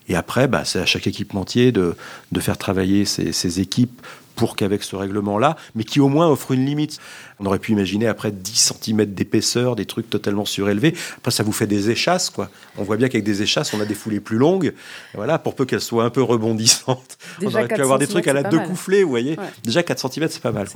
Et 0.09 0.15
après, 0.15 0.47
bah, 0.47 0.65
c'est 0.65 0.79
à 0.79 0.87
chaque 0.87 1.07
équipementier 1.07 1.73
de, 1.73 1.95
faire 2.39 2.57
travailler 2.57 3.05
ses 3.05 3.61
équipes 3.61 4.01
pour 4.39 4.55
qu'avec 4.55 4.85
ce 4.85 4.95
règlement-là, 4.95 5.57
mais 5.75 5.83
qui 5.83 5.99
au 5.99 6.07
moins 6.07 6.29
offre 6.29 6.53
une 6.53 6.65
limite. 6.65 6.99
On 7.41 7.47
aurait 7.47 7.59
pu 7.59 7.73
imaginer 7.73 8.07
après 8.07 8.31
10 8.31 8.73
cm 8.81 9.05
d'épaisseur, 9.07 9.75
des 9.75 9.85
trucs 9.85 10.09
totalement 10.09 10.45
surélevés. 10.45 10.95
Après, 11.17 11.33
ça 11.33 11.43
vous 11.43 11.51
fait 11.51 11.67
des 11.67 11.91
échasses, 11.91 12.31
quoi. 12.31 12.49
On 12.77 12.85
voit 12.85 12.97
bien 12.97 13.09
qu'avec 13.09 13.25
des 13.25 13.43
échasses, 13.43 13.75
on 13.75 13.81
a 13.81 13.85
des 13.85 13.95
foulées 13.95 14.21
plus 14.21 14.39
longues. 14.39 14.75
voilà, 15.15 15.41
pour 15.41 15.57
peu 15.57 15.65
qu'elles 15.65 15.81
soient 15.81 16.05
un 16.05 16.11
peu 16.11 16.23
rebondissantes. 16.23 17.19
on 17.43 17.47
aurait 17.49 17.67
pu 17.67 17.83
avoir 17.83 17.99
des 17.99 18.07
trucs 18.07 18.29
à 18.29 18.33
la 18.33 18.45
deux 18.45 18.61
coufflés, 18.61 19.03
vous 19.03 19.11
voyez. 19.11 19.37
Déjà 19.65 19.83
4 19.83 20.09
cm, 20.09 20.29
c'est 20.31 20.41
pas, 20.41 20.53
mal, 20.53 20.69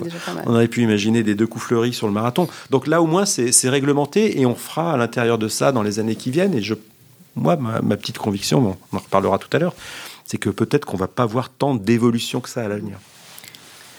On 0.46 0.54
aurait 0.54 0.66
pu 0.66 0.82
imaginer 0.82 1.22
des 1.22 1.36
deux 1.36 1.46
couffleries 1.46 1.92
sur 1.92 2.08
le 2.08 2.12
marathon. 2.12 2.48
Donc 2.70 2.88
là, 2.88 3.00
au 3.00 3.06
moins, 3.06 3.26
c'est 3.26 3.68
réglementé 3.68 4.40
et 4.40 4.44
on 4.44 4.56
fera 4.56 4.92
à 4.92 4.96
l'intérieur 4.96 5.38
de 5.38 5.46
ça 5.46 5.70
dans 5.70 5.84
les 5.84 6.00
années 6.00 6.16
qui 6.16 6.32
viennent. 6.32 6.54
Et 6.54 6.62
je, 6.62 6.74
moi, 7.36 7.54
ma, 7.54 7.80
ma 7.80 7.96
petite 7.96 8.18
conviction, 8.18 8.76
on 8.92 8.96
en 8.96 9.00
reparlera 9.00 9.38
tout 9.38 9.56
à 9.56 9.60
l'heure, 9.60 9.74
c'est 10.24 10.38
que 10.38 10.50
peut-être 10.50 10.84
qu'on 10.84 10.96
va 10.96 11.06
pas 11.06 11.26
voir 11.26 11.48
tant 11.48 11.76
d'évolution 11.76 12.40
que 12.40 12.48
ça 12.48 12.64
à 12.64 12.68
l'avenir. 12.68 12.98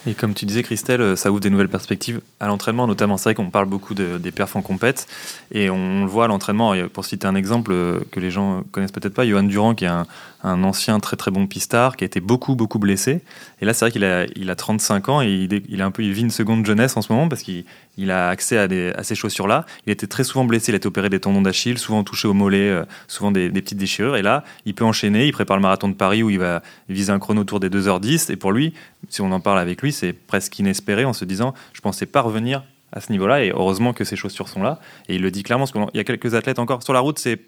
Et 0.06 0.14
comme 0.14 0.34
tu 0.34 0.46
disais, 0.46 0.64
Christelle, 0.64 1.02
euh, 1.02 1.16
ça 1.16 1.32
ouvre 1.32 1.40
des 1.40 1.50
nouvelles 1.50 1.70
perspectives 1.70 2.22
à 2.40 2.48
l'entraînement, 2.48 2.88
notamment. 2.88 3.18
C'est 3.18 3.30
vrai 3.30 3.36
qu'on 3.36 3.50
parle 3.50 3.68
beaucoup 3.68 3.94
des 3.94 4.32
perfs 4.32 4.56
en 4.56 4.62
compète, 4.62 5.08
et 5.52 5.70
on 5.70 6.02
le 6.02 6.08
voit 6.08 6.26
à 6.26 6.28
l'entraînement. 6.28 6.74
Pour 6.92 7.06
citer 7.06 7.28
un 7.28 7.36
exemple 7.36 7.72
euh, 7.72 8.00
que 8.12 8.20
les 8.20 8.32
gens 8.32 8.64
connaissent 8.72 8.92
peut-être 8.92 9.14
pas, 9.14 9.26
Johan 9.26 9.44
Durand, 9.44 9.76
qui 9.76 9.86
est 9.86 9.88
un, 9.88 10.06
ancien 10.44 11.00
très 11.00 11.16
très 11.16 11.32
bon 11.32 11.48
pistard, 11.48 11.96
qui 11.96 12.04
a 12.04 12.08
été 12.08 12.20
beaucoup 12.20 12.56
beaucoup 12.56 12.80
blessé. 12.80 13.22
Et 13.62 13.66
là, 13.66 13.74
c'est 13.74 13.86
vrai 13.86 13.92
qu'il 13.92 14.04
a, 14.04 14.26
il 14.36 14.50
a 14.50 14.56
35 14.56 15.08
ans 15.08 15.22
et 15.22 15.30
il, 15.30 15.62
il, 15.70 15.82
a 15.82 15.86
un 15.86 15.92
peu, 15.92 16.04
il 16.04 16.12
vit 16.12 16.22
une 16.22 16.32
seconde 16.32 16.66
jeunesse 16.66 16.98
en 16.98 17.02
ce 17.02 17.14
moment 17.14 17.30
parce 17.30 17.44
qu'il 17.44 17.64
il 17.98 18.12
a 18.12 18.30
accès 18.30 18.58
à, 18.58 19.04
ces 19.04 19.16
chaussures-là. 19.16 19.66
Il 19.86 19.92
était 19.92 20.08
très 20.08 20.24
souvent 20.24 20.46
blessé, 20.46 20.72
il 20.72 20.76
a 20.76 20.78
été 20.78 20.88
opéré 20.88 21.10
des 21.10 21.20
tendons 21.20 21.42
d'Achille, 21.42 21.78
souvent 21.78 22.04
touché 22.04 22.28
au 22.28 22.34
mollet, 22.34 22.70
euh, 22.70 22.84
souvent 23.08 23.32
des, 23.32 23.50
petites 23.50 23.78
déchirures. 23.78 24.16
Et 24.16 24.22
là, 24.22 24.44
il 24.66 24.74
peut 24.74 24.86
enchaîner, 24.86 25.28
il 25.28 25.32
prépare 25.32 25.58
le 25.58 25.62
marathon 25.62 25.90
de 25.90 25.94
Paris 25.94 26.24
où 26.24 26.30
il 26.30 26.40
va 26.40 26.62
viser 26.90 27.12
un 27.12 27.20
chrono 27.20 27.42
autour 27.42 27.60
des 27.60 27.70
2h10. 27.70 28.32
Et 28.32 28.36
pour 28.36 28.52
lui, 28.52 28.74
si 29.10 29.22
on 29.22 29.32
en 29.32 29.40
parle 29.40 29.60
avec 29.60 29.82
lui, 29.82 29.92
c'est 29.92 30.14
presque 30.14 30.58
inespéré 30.60 31.06
en 31.06 31.14
se 31.14 31.26
disant, 31.26 31.54
je 31.74 31.82
pensais 31.82 32.06
pas 32.06 32.22
revenir 32.22 32.64
à 32.92 33.02
ce 33.02 33.12
niveau-là. 33.12 33.44
Et 33.44 33.52
heureusement 33.52 33.94
que 33.94 34.04
ces 34.04 34.16
chaussures 34.16 34.50
sont 34.50 34.64
là. 34.64 34.80
Et 35.08 35.16
il 35.16 35.22
le 35.22 35.32
dit 35.32 35.44
clairement, 35.44 35.66
parce 35.66 35.72
qu'il 35.72 35.98
y 35.98 36.00
a 36.00 36.04
quelques 36.04 36.34
athlètes 36.36 36.60
encore. 36.60 36.84
Sur 36.84 36.94
la 36.94 37.00
route, 37.00 37.20
c'est 37.20 37.40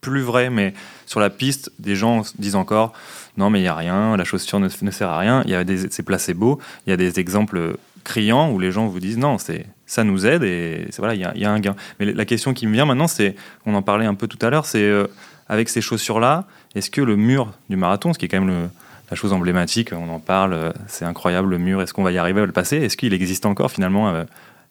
plus 0.00 0.22
vrai, 0.22 0.50
mais 0.50 0.74
sur 1.06 1.20
la 1.20 1.30
piste, 1.30 1.70
des 1.78 1.94
gens 1.94 2.22
disent 2.38 2.56
encore 2.56 2.92
non, 3.38 3.48
mais 3.48 3.60
il 3.60 3.62
n'y 3.62 3.68
a 3.68 3.74
rien, 3.74 4.16
la 4.16 4.24
chaussure 4.24 4.60
ne, 4.60 4.68
sert 4.68 5.08
à 5.08 5.18
rien. 5.18 5.42
Il 5.46 5.50
y 5.50 5.54
a 5.54 5.64
des, 5.64 5.90
c'est 5.90 6.02
placebo. 6.02 6.60
Il 6.86 6.90
y 6.90 6.92
a 6.92 6.98
des 6.98 7.18
exemples 7.18 7.76
criants 8.04 8.50
où 8.50 8.58
les 8.58 8.72
gens 8.72 8.86
vous 8.86 9.00
disent 9.00 9.18
non, 9.18 9.38
c'est 9.38 9.66
ça 9.86 10.04
nous 10.04 10.26
aide 10.26 10.42
et 10.42 10.86
voilà, 10.98 11.14
il 11.14 11.20
y, 11.20 11.44
a 11.44 11.50
un 11.50 11.60
gain. 11.60 11.76
Mais 12.00 12.12
la 12.12 12.24
question 12.24 12.54
qui 12.54 12.66
me 12.66 12.72
vient 12.72 12.86
maintenant, 12.86 13.08
c'est, 13.08 13.34
on 13.66 13.74
en 13.74 13.82
parlait 13.82 14.06
un 14.06 14.14
peu 14.14 14.26
tout 14.26 14.38
à 14.40 14.48
l'heure, 14.48 14.64
c'est 14.64 14.82
euh, 14.82 15.06
avec 15.48 15.68
ces 15.68 15.82
chaussures-là, 15.82 16.46
est-ce 16.74 16.90
que 16.90 17.02
le 17.02 17.16
mur 17.16 17.52
du 17.68 17.76
marathon, 17.76 18.14
ce 18.14 18.18
qui 18.18 18.24
est 18.24 18.28
quand 18.28 18.40
même 18.40 18.70
la 19.12 19.16
chose 19.16 19.34
emblématique, 19.34 19.92
on 19.92 20.08
en 20.08 20.18
parle, 20.18 20.54
euh, 20.54 20.72
c'est 20.86 21.04
incroyable 21.04 21.50
le 21.50 21.58
mur, 21.58 21.82
est-ce 21.82 21.92
qu'on 21.92 22.02
va 22.02 22.12
y 22.12 22.16
arriver 22.16 22.40
à 22.40 22.46
le 22.46 22.52
passer? 22.52 22.78
Est-ce 22.78 22.96
qu'il 22.96 23.12
existe 23.12 23.44
encore 23.44 23.70
finalement 23.70 24.08
euh, 24.08 24.24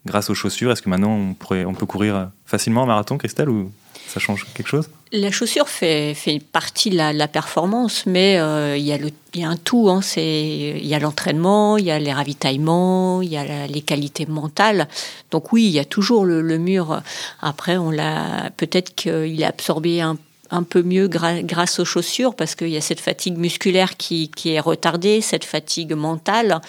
grâce 0.05 0.29
aux 0.29 0.36
chaussures 0.36 0.72
Est-ce 0.72 0.81
que 0.81 0.89
maintenant 0.89 1.13
on, 1.13 1.34
pourrait, 1.34 1.65
on 1.65 1.74
peut 1.74 1.86
courir 1.86 2.29
facilement 2.46 2.84
un 2.84 2.88
marathon, 2.88 3.17
Christelle, 3.17 3.50
ou 3.50 3.72
ça 4.08 4.20
change 4.20 4.46
quelque 4.53 4.67
chose? 4.67 4.89
La 5.13 5.29
chaussure 5.29 5.67
fait, 5.67 6.13
fait 6.13 6.39
partie 6.39 6.89
de 6.89 6.96
la, 6.96 7.27
performance, 7.27 8.05
mais 8.05 8.39
euh, 8.39 8.77
il, 8.77 8.84
y 8.84 9.39
y 9.39 9.43
a 9.43 9.50
un 9.50 9.58
tout. 9.58 9.89
Hein, 9.89 10.00
il 10.15 10.86
y 10.86 10.96
a 10.96 11.00
l'entraînement, 11.00 11.77
il 11.77 11.86
y 11.86 11.91
a 11.91 12.00
les 12.00 12.13
ravitaillements, 12.13 13.22
il 13.22 13.29
y 13.29 13.38
a 13.38 13.67
les 13.67 13.81
qualités 13.81 14.25
mentales. 14.25 14.88
Donc 15.29 15.51
oui, 15.51 15.65
il 15.65 15.72
y 15.72 15.79
a 15.79 15.86
toujours 15.86 16.25
le, 16.25 16.58
mur. 16.58 17.01
Après, 17.41 17.77
on 17.77 17.91
l'a 17.91 18.51
peut-être 18.55 18.96
qu'il 18.96 19.43
a 19.43 19.48
absorbé 19.48 20.00
un 20.00 20.17
un 20.51 20.63
peu 20.63 20.84
mieux 20.84 21.08
grâce 21.08 21.79
aux 21.79 21.86
chaussures 21.86 22.36
parce 22.36 22.55
qu'il 22.55 22.70
y 22.70 22.77
a 22.77 22.81
cette 22.81 23.00
fatigue 23.00 23.38
musculaire 23.38 23.98
qui, 23.98 24.29
qui, 24.29 24.53
est 24.53 24.60
retardée, 24.60 25.22
cette 25.22 25.46
fatigue 25.46 25.93
mentale. 25.93 26.62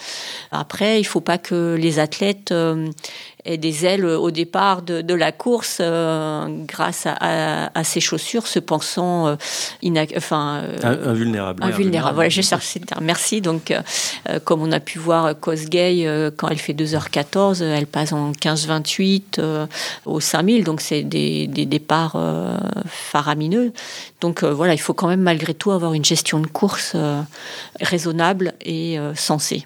Après, 0.51 0.99
il 0.99 1.03
faut 1.03 1.21
pas 1.21 1.37
que 1.37 1.75
les 1.79 1.99
athlètes 1.99 2.53
euh, 3.47 3.51
aient 3.51 3.57
des 3.57 3.85
ailes 3.85 4.05
au 4.05 4.31
départ 4.31 4.81
de, 4.81 5.01
de 5.01 5.13
la 5.13 5.31
course 5.31 5.77
euh, 5.81 6.47
grâce 6.67 7.05
à, 7.05 7.15
à, 7.19 7.79
à, 7.79 7.83
ces 7.83 7.99
chaussures, 7.99 8.47
se 8.47 8.59
pensant 8.59 9.27
euh, 9.27 9.35
enfin, 10.17 10.63
invulnérable. 10.83 11.63
Invulnérable. 11.63 12.15
Voilà, 12.15 12.29
j'ai 12.29 12.41
cherché 12.41 12.79
le 12.79 12.85
terme. 12.85 13.03
Merci. 13.05 13.41
Donc, 13.41 13.71
euh, 13.71 14.39
comme 14.43 14.61
on 14.61 14.71
a 14.71 14.79
pu 14.79 14.99
voir 14.99 15.39
Kosgei, 15.39 16.07
quand 16.37 16.47
elle 16.49 16.57
fait 16.57 16.73
2h14, 16.73 17.61
elle 17.61 17.87
passe 17.87 18.13
en 18.13 18.31
15-28 18.31 19.67
au 20.05 20.19
5000. 20.19 20.63
Donc, 20.63 20.81
c'est 20.81 21.03
des, 21.03 21.47
des, 21.47 21.65
départs 21.65 22.17
faramineux. 22.85 23.73
Donc 24.23 24.41
euh, 24.41 24.53
voilà, 24.53 24.73
il 24.73 24.79
faut 24.79 24.93
quand 24.93 25.09
même 25.09 25.21
malgré 25.21 25.53
tout 25.53 25.71
avoir 25.71 25.93
une 25.93 26.05
gestion 26.05 26.39
de 26.39 26.47
course 26.47 26.93
euh, 26.95 27.21
raisonnable 27.81 28.53
et 28.61 28.97
euh, 28.97 29.13
sensée. 29.15 29.65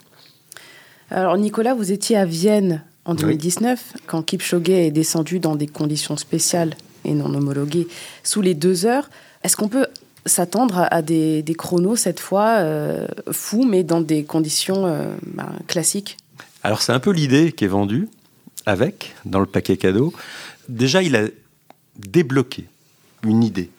Alors 1.11 1.37
Nicolas, 1.37 1.75
vous 1.75 1.91
étiez 1.91 2.17
à 2.17 2.25
Vienne 2.25 2.81
en 3.07 3.15
2019 3.15 3.91
oui. 3.95 4.01
quand 4.05 4.21
Kipchoge 4.21 4.69
est 4.69 4.91
descendu 4.91 5.39
dans 5.39 5.55
des 5.55 5.65
conditions 5.65 6.17
spéciales 6.17 6.75
et 7.05 7.13
non 7.13 7.33
homologuées 7.33 7.87
sous 8.23 8.41
les 8.41 8.53
deux 8.53 8.85
heures. 8.85 9.09
Est-ce 9.43 9.55
qu'on 9.55 9.69
peut 9.69 9.87
s'attendre 10.25 10.77
à, 10.77 10.93
à 10.93 11.01
des, 11.01 11.41
des, 11.41 11.55
chronos 11.55 11.95
cette 11.95 12.19
fois 12.19 12.57
euh, 12.57 13.07
fous, 13.31 13.65
mais 13.65 13.83
dans 13.83 14.01
des 14.01 14.23
conditions 14.23 14.85
euh, 14.85 15.07
ben, 15.25 15.49
classiques? 15.67 16.17
Alors 16.63 16.81
c'est 16.81 16.91
un 16.91 16.99
peu 16.99 17.11
l'idée 17.11 17.53
qui 17.53 17.65
est 17.65 17.69
vendue 17.69 18.09
avec 18.65 19.15
dans 19.25 19.39
le 19.39 19.45
paquet 19.45 19.77
cadeau. 19.77 20.13
Déjà, 20.67 21.01
il 21.01 21.15
a 21.15 21.23
débloqué 21.97 22.65
une 23.23 23.43
idée 23.43 23.69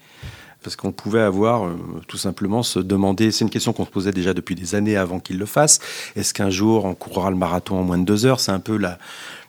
parce 0.69 0.77
qu'on 0.77 0.93
pouvait 0.93 1.23
avoir 1.23 1.65
euh, 1.65 1.79
tout 2.09 2.19
simplement 2.19 2.63
se 2.63 2.79
demander, 2.79 3.31
c'est 3.31 3.43
une 3.43 3.49
question 3.49 3.73
qu'on 3.73 3.87
se 3.87 3.91
posait 3.91 4.13
déjà 4.13 4.35
depuis 4.35 4.55
des 4.55 4.75
années 4.75 4.99
avant 4.99 5.19
qu'il 5.19 5.39
le 5.39 5.47
fasse, 5.47 5.81
est-ce 6.15 6.35
qu'un 6.35 6.51
jour 6.51 6.85
on 6.85 6.95
courra 6.95 7.31
le 7.31 7.37
marathon 7.37 7.79
en 7.79 7.85
moins 7.85 7.97
de 7.97 8.05
deux 8.05 8.27
heures? 8.27 8.39
C'est 8.39 8.53
un 8.53 8.61
peu 8.61 8.77
la, 8.77 8.99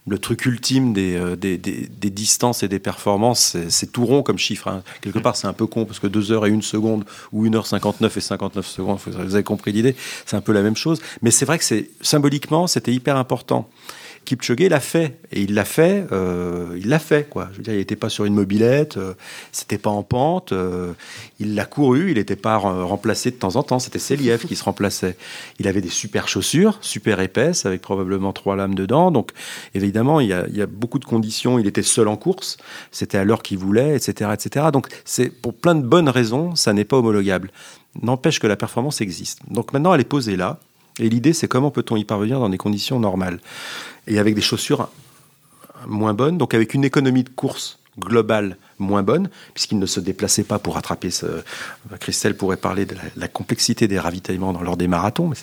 le 0.08 0.18
truc 0.18 0.46
ultime 0.46 0.94
des, 0.94 1.18
euh, 1.18 1.36
des, 1.36 1.58
distances 2.10 2.64
et 2.64 2.70
des 2.70 2.80
performances, 2.80 3.58
c'est 3.68 3.92
tout 3.92 4.06
rond 4.06 4.24
comme 4.24 4.38
chiffre. 4.38 4.70
Hein. 4.70 4.82
Quelque 5.02 5.20
part, 5.20 5.36
c'est 5.36 5.48
un 5.48 5.52
peu 5.52 5.68
con 5.68 5.84
parce 5.84 6.00
que 6.00 6.08
2 6.08 6.32
heures 6.32 6.46
et 6.46 6.52
1 6.52 6.62
seconde 6.62 7.04
ou 7.34 7.44
1 7.46 7.54
heure 7.54 7.68
59 7.68 8.16
et 8.16 8.22
59 8.22 8.66
secondes, 8.66 8.98
vous 9.06 9.36
avez 9.36 9.44
compris 9.44 9.74
l'idée, 9.74 9.98
c'est 10.26 10.38
un 10.38 10.42
peu 10.42 10.54
la 10.54 10.62
même 10.62 10.78
chose. 10.78 11.02
Mais 11.22 11.32
c'est 11.32 11.44
vrai 11.44 11.60
que 11.60 11.66
symboliquement, 12.00 12.66
c'était 12.68 12.94
hyper 12.94 13.18
important. 13.18 13.68
Kipchoge 14.30 14.70
l'a 14.70 14.80
fait 14.80 15.20
et 15.32 15.42
il 15.42 15.56
l'a 15.56 15.66
fait, 15.66 16.06
euh, 16.12 16.78
il 16.78 16.88
l'a 16.88 17.00
fait 17.00 17.28
quoi. 17.28 17.50
Je 17.52 17.58
veux 17.58 17.64
dire, 17.64 17.74
il 17.74 17.78
n'était 17.78 17.96
pas 17.96 18.10
sur 18.10 18.26
une 18.26 18.36
mobilette, 18.36 18.98
euh, 18.98 19.16
c'était 19.52 19.80
pas 19.80 19.90
en 19.90 20.04
pente, 20.04 20.52
euh, 20.52 20.94
il 21.40 21.56
l'a 21.56 21.66
couru, 21.66 22.12
il 22.12 22.18
n'était 22.18 22.36
pas 22.36 22.58
remplacé 22.58 23.32
de 23.32 23.38
temps 23.38 23.56
en 23.56 23.64
temps, 23.64 23.80
c'était 23.80 23.98
Seliev 23.98 24.46
qui 24.46 24.56
se 24.56 24.64
remplaçait. 24.64 25.18
Il 25.58 25.68
avait 25.68 25.82
des 25.82 25.90
super 25.90 26.28
chaussures, 26.28 26.78
super 26.82 27.22
épaisses 27.22 27.66
avec 27.66 27.82
probablement 27.82 28.32
trois 28.32 28.56
lames 28.56 28.76
dedans, 28.76 29.10
donc 29.10 29.32
évidemment 29.74 30.20
il 30.20 30.28
y 30.28 30.34
a, 30.34 30.46
il 30.48 30.56
y 30.56 30.62
a 30.62 30.68
beaucoup 30.68 31.00
de 31.00 31.06
conditions. 31.06 31.58
Il 31.58 31.66
était 31.66 31.82
seul 31.82 32.08
en 32.08 32.16
course, 32.16 32.58
c'était 32.92 33.18
à 33.18 33.24
l'heure 33.24 33.42
qu'il 33.42 33.58
voulait, 33.58 33.96
etc., 33.96 34.30
etc. 34.32 34.68
Donc 34.72 34.90
c'est 35.06 35.30
pour 35.30 35.56
plein 35.56 35.74
de 35.74 35.82
bonnes 35.82 36.10
raisons, 36.10 36.54
ça 36.54 36.72
n'est 36.72 36.86
pas 36.86 36.98
homologable. 36.98 37.50
N'empêche 38.00 38.40
que 38.40 38.46
la 38.46 38.56
performance 38.56 39.02
existe. 39.02 39.40
Donc 39.50 39.74
maintenant 39.74 39.92
elle 39.96 40.02
est 40.02 40.04
posée 40.04 40.36
là. 40.36 40.60
Et 41.00 41.10
l'idée, 41.10 41.34
c'est 41.34 41.48
comment 41.48 41.72
peut-on 41.72 41.96
y 41.96 42.04
parvenir 42.04 42.40
dans 42.40 42.50
des 42.50 42.58
conditions 42.58 43.00
normales? 43.00 43.40
Et 44.10 44.20
avec 44.20 44.36
des 44.36 44.42
chaussures 44.42 44.90
moins 45.88 46.14
bonnes, 46.14 46.38
donc 46.38 46.54
avec 46.54 46.74
une 46.74 46.84
économie 46.84 47.24
de 47.24 47.30
course 47.30 47.80
globale 47.98 48.58
moins 48.78 49.04
bonne, 49.04 49.30
puisqu'il 49.54 49.78
ne 49.78 49.86
se 49.86 50.00
déplaçait 50.00 50.44
pas 50.44 50.58
pour 50.60 50.78
attraper 50.78 51.12
ce... 51.12 51.26
Christelle 52.00 52.36
pourrait 52.36 52.58
parler 52.58 52.86
de 52.86 52.96
la, 53.16 53.28
complexité 53.28 53.88
des 53.88 54.00
ravitaillements 54.00 54.54
dans, 54.54 54.62
lors 54.62 54.78
des 54.78 54.88
marathons, 54.88 55.28
mais 55.28 55.36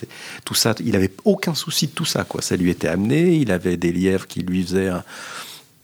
tout 0.43 0.55
ça, 0.55 0.73
il 0.79 0.91
n'avait 0.91 1.11
aucun 1.23 1.53
souci 1.53 1.87
de 1.87 1.91
tout 1.91 2.05
ça, 2.05 2.23
quoi. 2.23 2.41
Ça 2.41 2.55
lui 2.55 2.69
était 2.69 2.87
amené, 2.87 3.35
il 3.35 3.51
avait 3.51 3.77
des 3.77 3.91
lièvres 3.91 4.27
qui 4.27 4.41
lui 4.41 4.63
faisaient 4.63 4.91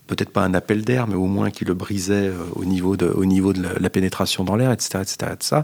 peut-être 0.07 0.31
pas 0.31 0.43
un 0.43 0.53
appel 0.53 0.83
d'air, 0.83 1.07
mais 1.07 1.15
au 1.15 1.27
moins 1.27 1.51
qui 1.51 1.65
le 1.65 1.73
brisait 1.73 2.27
euh, 2.27 2.37
au 2.55 2.65
niveau 2.65 2.97
de, 2.97 3.07
au 3.07 3.25
niveau 3.25 3.53
de 3.53 3.63
la, 3.63 3.73
la 3.79 3.89
pénétration 3.89 4.43
dans 4.43 4.55
l'air, 4.55 4.71
etc., 4.71 4.99
etc., 5.01 5.31
etc. 5.33 5.61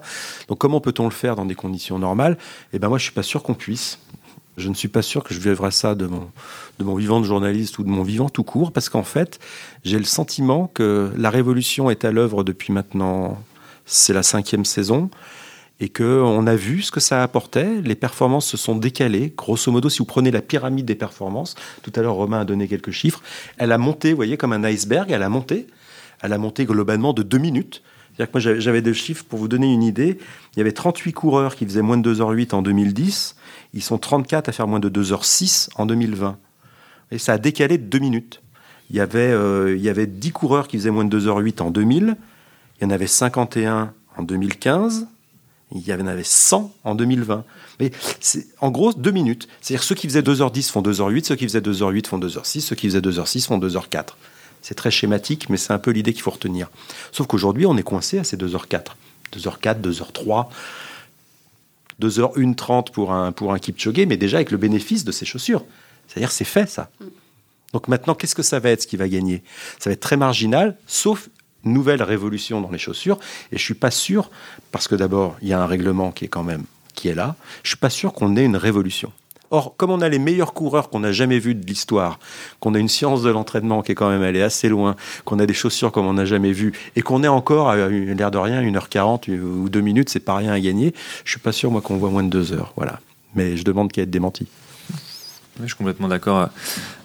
Donc 0.48 0.60
comment 0.60 0.80
peut-on 0.80 1.06
le 1.06 1.12
faire 1.12 1.36
dans 1.36 1.46
des 1.46 1.56
conditions 1.56 2.00
normales? 2.00 2.38
Eh 2.74 2.80
ben 2.80 2.88
moi, 2.88 2.98
je 2.98 3.04
suis 3.04 3.14
pas 3.14 3.24
sûr 3.24 3.44
qu'on 3.44 3.54
puisse. 3.54 4.00
Je 4.60 4.70
ne 4.70 4.74
suis 4.74 4.88
pas 4.90 5.02
sûr 5.02 5.24
que 5.24 5.34
je 5.34 5.40
vivrai 5.40 5.72
ça 5.72 5.96
de 5.96 6.08
mon, 6.08 6.96
vivant 6.96 7.20
de 7.20 7.26
journaliste 7.26 7.80
ou 7.80 7.84
de 7.84 7.90
mon 7.90 8.04
vivant 8.04 8.30
tout 8.30 8.44
court, 8.44 8.72
parce 8.72 8.90
qu'en 8.90 9.04
fait, 9.04 9.40
j'ai 9.84 9.98
le 9.98 10.04
sentiment 10.04 10.68
que 10.68 11.12
la 11.18 11.30
révolution 11.30 11.90
est 11.90 12.06
à 12.06 12.12
l'œuvre 12.12 12.44
depuis 12.44 12.74
maintenant, 12.74 13.42
c'est 13.86 14.14
la 14.14 14.24
cinquième 14.24 14.66
saison, 14.66 15.10
et 15.80 15.88
qu'on 15.88 16.46
a 16.46 16.56
vu 16.56 16.82
ce 16.82 16.92
que 16.92 17.00
ça 17.00 17.24
apportait. 17.24 17.82
Les 17.82 17.96
performances 17.96 18.46
se 18.46 18.58
sont 18.58 18.76
décalées. 18.76 19.34
Grosso 19.38 19.72
modo, 19.72 19.90
si 19.90 20.00
vous 20.00 20.06
prenez 20.06 20.30
la 20.30 20.42
pyramide 20.42 20.86
des 20.86 20.96
performances, 20.96 21.56
tout 21.84 21.94
à 21.96 22.02
l'heure 22.02 22.16
Romain 22.16 22.42
a 22.42 22.46
donné 22.46 22.68
quelques 22.68 22.92
chiffres, 22.92 23.24
elle 23.58 23.72
a 23.72 23.78
monté, 23.78 24.10
vous 24.12 24.18
voyez, 24.18 24.36
comme 24.36 24.52
un 24.52 24.66
iceberg, 24.66 25.10
elle 25.10 25.24
a 25.24 25.30
monté. 25.30 25.68
Elle 26.22 26.34
a 26.34 26.38
monté 26.38 26.66
globalement 26.66 27.14
de 27.14 27.24
deux 27.24 27.38
minutes. 27.38 27.82
Moi, 28.20 28.40
j'avais 28.40 28.82
des 28.82 28.94
chiffres 28.94 29.24
pour 29.28 29.40
vous 29.40 29.48
donner 29.48 29.74
une 29.74 29.84
idée. 29.84 30.18
Il 30.56 30.60
y 30.60 30.62
avait 30.62 30.74
38 30.74 31.14
coureurs 31.14 31.56
qui 31.56 31.66
faisaient 31.66 31.82
moins 31.82 31.98
de 31.98 32.14
2h08 32.14 32.54
en 32.54 32.62
2010. 32.62 33.36
Ils 33.74 33.84
sont 33.84 33.98
34 33.98 34.50
à 34.50 34.52
faire 34.52 34.68
moins 34.68 34.80
de 34.80 34.90
2h06 34.90 35.70
en 35.76 35.86
2020. 35.86 36.38
Et 37.12 37.18
ça 37.18 37.34
a 37.34 37.38
décalé 37.38 37.78
de 37.78 37.86
2 37.86 38.00
minutes. 38.00 38.42
Il 38.90 38.96
y, 38.96 39.00
avait, 39.00 39.32
euh, 39.32 39.76
il 39.76 39.82
y 39.82 39.90
avait 39.90 40.08
10 40.08 40.32
coureurs 40.32 40.68
qui 40.68 40.78
faisaient 40.78 40.92
moins 40.92 41.06
de 41.06 41.20
2h08 41.20 41.62
en 41.62 41.72
2000. 41.72 42.18
Il 42.80 42.84
y 42.84 42.88
en 42.88 42.90
avait 42.90 43.08
51 43.08 43.94
en 44.18 44.24
2015. 44.24 45.08
Il 45.72 45.88
y 45.88 45.94
en 45.94 46.08
avait 46.08 46.24
100 46.24 46.74
en 46.84 46.96
2020. 46.96 47.46
Mais 47.80 47.92
c'est 48.20 48.48
en 48.60 48.72
gros 48.72 48.92
2 48.92 49.12
minutes. 49.12 49.48
C'est-à-dire 49.62 49.84
ceux 49.84 49.96
qui 49.96 50.08
faisaient 50.08 50.22
2h10 50.22 50.72
font 50.72 50.82
2h08, 50.82 51.26
ceux 51.26 51.36
qui 51.36 51.46
faisaient 51.46 51.62
2h08 51.62 52.08
font 52.08 52.20
2h06, 52.20 52.62
ceux 52.62 52.76
qui 52.76 52.88
faisaient 52.88 53.02
2h06 53.02 53.46
font 53.46 53.60
2h04. 53.60 54.16
C'est 54.62 54.76
très 54.76 54.92
schématique, 54.92 55.50
mais 55.50 55.58
c'est 55.58 55.74
un 55.74 55.80
peu 55.80 55.92
l'idée 55.92 56.14
qu'il 56.14 56.22
faut 56.22 56.32
retenir. 56.32 56.70
Sauf 57.12 57.28
qu'aujourd'hui, 57.28 57.66
on 57.66 57.78
est 57.78 57.84
coincé 57.84 58.20
à 58.20 58.24
ces 58.24 58.38
2h04. 58.38 58.88
2h04, 59.34 59.82
2h03, 59.82 60.48
2h1 62.02 62.56
30 62.56 62.92
pour 62.92 63.12
un, 63.12 63.32
pour 63.32 63.54
un 63.54 63.60
Kipchoge, 63.60 64.06
mais 64.08 64.18
déjà 64.18 64.38
avec 64.38 64.52
le 64.52 64.58
bénéfice 64.58 65.04
de 65.04 65.12
ses 65.12 65.26
chaussures. 65.26 65.64
C'est-à-dire, 66.08 66.32
c'est 66.32 66.46
fait, 66.46 66.68
ça. 66.70 66.90
Donc 67.74 67.88
maintenant, 67.88 68.16
qu'est-ce 68.16 68.36
que 68.36 68.42
ça 68.42 68.60
va 68.60 68.72
être 68.72 68.82
ce 68.82 68.88
qui 68.88 68.98
va 68.98 69.08
gagner? 69.08 69.44
Ça 69.78 69.90
va 69.90 69.94
être 69.94 70.00
très 70.00 70.18
marginal, 70.18 70.76
sauf 70.88 71.30
nouvelle 71.64 72.02
révolution 72.02 72.62
dans 72.62 72.72
les 72.72 72.80
chaussures. 72.80 73.20
Et 73.52 73.58
je 73.58 73.64
suis 73.64 73.74
pas 73.76 73.92
sûr, 73.92 74.32
parce 74.72 74.88
que 74.88 74.96
d'abord, 74.96 75.38
il 75.42 75.50
y 75.50 75.54
a 75.54 75.62
un 75.62 75.68
règlement 75.68 76.12
qui 76.12 76.26
est 76.26 76.30
quand 76.30 76.44
même 76.44 76.64
qui 76.96 77.08
est 77.08 77.16
là. 77.16 77.36
Je 77.64 77.70
suis 77.70 77.78
pas 77.78 77.90
sûr 77.90 78.14
qu'on 78.14 78.36
ait 78.36 78.44
une 78.44 78.58
révolution. 78.58 79.12
Or, 79.52 79.76
comme 79.78 79.90
on 79.90 80.02
a 80.02 80.10
les 80.10 80.20
meilleurs 80.20 80.54
coureurs 80.54 80.90
qu'on 80.90 81.00
n'a 81.00 81.12
jamais 81.12 81.40
vus 81.40 81.56
de 81.56 81.66
l'histoire, 81.66 82.20
qu'on 82.60 82.76
a 82.76 82.80
une 82.80 82.88
science 82.88 83.24
de 83.24 83.30
l'entraînement 83.30 83.82
qui 83.82 83.92
est 83.92 83.96
quand 83.96 84.10
même 84.10 84.22
allée 84.22 84.42
assez 84.42 84.70
loin, 84.70 84.96
qu'on 85.26 85.40
a 85.40 85.46
des 85.46 85.54
chaussures 85.54 85.92
comme 85.92 86.06
on 86.06 86.14
n'a 86.14 86.26
jamais 86.26 86.52
vu, 86.52 86.74
et 86.96 87.02
qu'on 87.02 87.24
est 87.24 87.28
encore, 87.28 87.70
à 87.70 87.76
l'air 87.76 88.32
de 88.32 88.38
rien, 88.38 88.62
1h40 88.62 89.40
ou 89.40 89.70
2 89.70 89.82
minutes, 89.82 90.10
c'est 90.10 90.20
pas 90.20 90.36
rien 90.36 90.52
à 90.52 90.60
gagner, 90.60 90.94
je 91.26 91.32
suis 91.32 91.40
pas 91.40 91.52
sûr, 91.52 91.72
moi, 91.72 91.82
qu'on 91.82 91.98
voit 91.98 92.10
moins 92.10 92.24
de 92.24 92.30
2 92.30 92.54
heures. 92.54 92.74
Voilà. 92.76 93.00
Mais 93.36 93.58
je 93.58 93.64
demande 93.64 93.92
qu'il 93.92 94.02
y 94.02 94.04
ait 94.04 94.08
démenti. 94.08 94.48
je 95.60 95.66
suis 95.66 95.76
complètement 95.76 96.08
d'accord 96.08 96.50